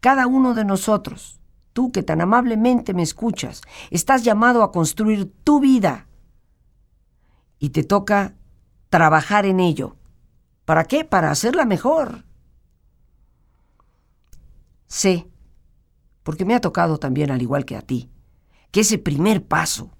Cada 0.00 0.26
uno 0.26 0.54
de 0.54 0.64
nosotros, 0.64 1.40
tú 1.72 1.92
que 1.92 2.02
tan 2.02 2.20
amablemente 2.20 2.92
me 2.92 3.02
escuchas, 3.02 3.62
estás 3.90 4.24
llamado 4.24 4.62
a 4.62 4.72
construir 4.72 5.32
tu 5.44 5.60
vida. 5.60 6.06
Y 7.58 7.70
te 7.70 7.84
toca 7.84 8.34
trabajar 8.90 9.46
en 9.46 9.60
ello. 9.60 9.96
¿Para 10.64 10.84
qué? 10.84 11.04
Para 11.04 11.30
hacerla 11.30 11.64
mejor. 11.64 12.24
Sé, 14.88 15.28
porque 16.22 16.44
me 16.44 16.54
ha 16.54 16.60
tocado 16.60 16.98
también 16.98 17.30
al 17.30 17.42
igual 17.42 17.64
que 17.64 17.76
a 17.76 17.82
ti, 17.82 18.10
que 18.70 18.80
ese 18.80 18.98
primer 18.98 19.46
paso 19.46 19.90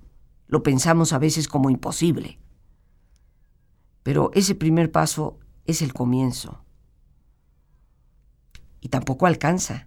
lo 0.46 0.62
pensamos 0.62 1.12
a 1.12 1.18
veces 1.18 1.48
como 1.48 1.70
imposible. 1.70 2.38
Pero 4.02 4.30
ese 4.34 4.54
primer 4.54 4.92
paso 4.92 5.38
es 5.64 5.82
el 5.82 5.92
comienzo. 5.92 6.64
Y 8.80 8.88
tampoco 8.88 9.26
alcanza. 9.26 9.86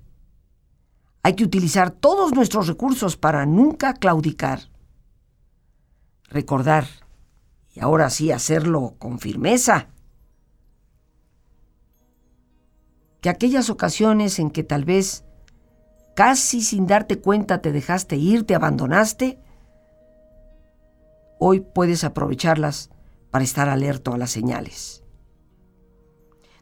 Hay 1.22 1.36
que 1.36 1.44
utilizar 1.44 1.92
todos 1.92 2.34
nuestros 2.34 2.68
recursos 2.68 3.18
para 3.18 3.46
nunca 3.46 3.94
claudicar. 3.94 4.70
Recordar, 6.30 6.88
y 7.74 7.80
ahora 7.80 8.10
sí 8.10 8.32
hacerlo 8.32 8.96
con 8.98 9.20
firmeza, 9.20 9.90
que 13.22 13.30
aquellas 13.30 13.70
ocasiones 13.70 14.40
en 14.40 14.50
que 14.50 14.64
tal 14.64 14.84
vez 14.84 15.24
casi 16.16 16.62
sin 16.62 16.88
darte 16.88 17.20
cuenta 17.20 17.62
te 17.62 17.72
dejaste 17.72 18.16
ir, 18.16 18.44
te 18.44 18.56
abandonaste, 18.56 19.40
hoy 21.40 21.60
puedes 21.62 22.04
aprovecharlas 22.04 22.90
para 23.32 23.44
estar 23.44 23.70
alerto 23.70 24.14
a 24.14 24.18
las 24.18 24.32
señales. 24.32 25.04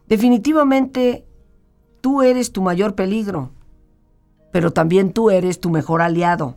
Definitivamente, 0.08 1.26
tú 2.00 2.22
eres 2.22 2.52
tu 2.52 2.62
mayor 2.62 2.94
peligro, 2.94 3.52
pero 4.52 4.72
también 4.72 5.12
tú 5.12 5.30
eres 5.30 5.60
tu 5.60 5.70
mejor 5.70 6.02
aliado. 6.02 6.56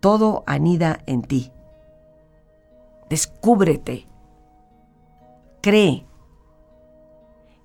Todo 0.00 0.44
anida 0.46 1.00
en 1.06 1.22
ti. 1.22 1.52
Descúbrete. 3.08 4.06
Cree. 5.62 6.04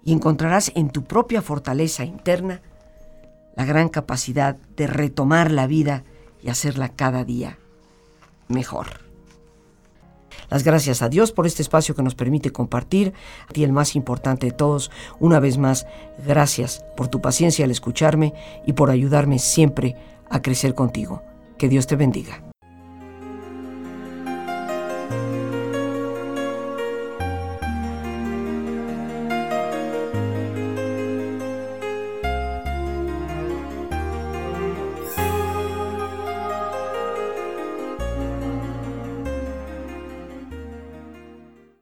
Y 0.04 0.14
encontrarás 0.14 0.72
en 0.76 0.90
tu 0.90 1.04
propia 1.04 1.42
fortaleza 1.42 2.04
interna 2.04 2.62
la 3.56 3.66
gran 3.66 3.90
capacidad 3.90 4.56
de 4.56 4.88
retomar 4.88 5.52
la 5.52 5.68
vida 5.68 6.04
y 6.42 6.50
hacerla 6.50 6.90
cada 6.90 7.24
día 7.24 7.58
mejor. 8.54 9.04
Las 10.50 10.64
gracias 10.64 11.02
a 11.02 11.10
Dios 11.10 11.32
por 11.32 11.48
este 11.48 11.62
espacio 11.62 11.96
que 11.96 12.04
nos 12.04 12.16
permite 12.16 12.52
compartir. 12.52 13.14
Ti 13.52 13.64
el 13.64 13.74
más 13.74 13.96
importante 13.96 14.48
de 14.48 14.52
todos, 14.52 14.92
una 15.20 15.40
vez 15.40 15.58
más, 15.58 15.88
gracias 16.26 16.86
por 16.96 17.08
tu 17.08 17.22
paciencia 17.22 17.66
al 17.66 17.72
escucharme 17.72 18.34
y 18.66 18.74
por 18.74 18.92
ayudarme 18.92 19.40
siempre 19.40 19.96
a 20.30 20.42
crecer 20.42 20.76
contigo. 20.76 21.24
Que 21.58 21.70
Dios 21.70 21.88
te 21.88 21.96
bendiga. 21.96 22.53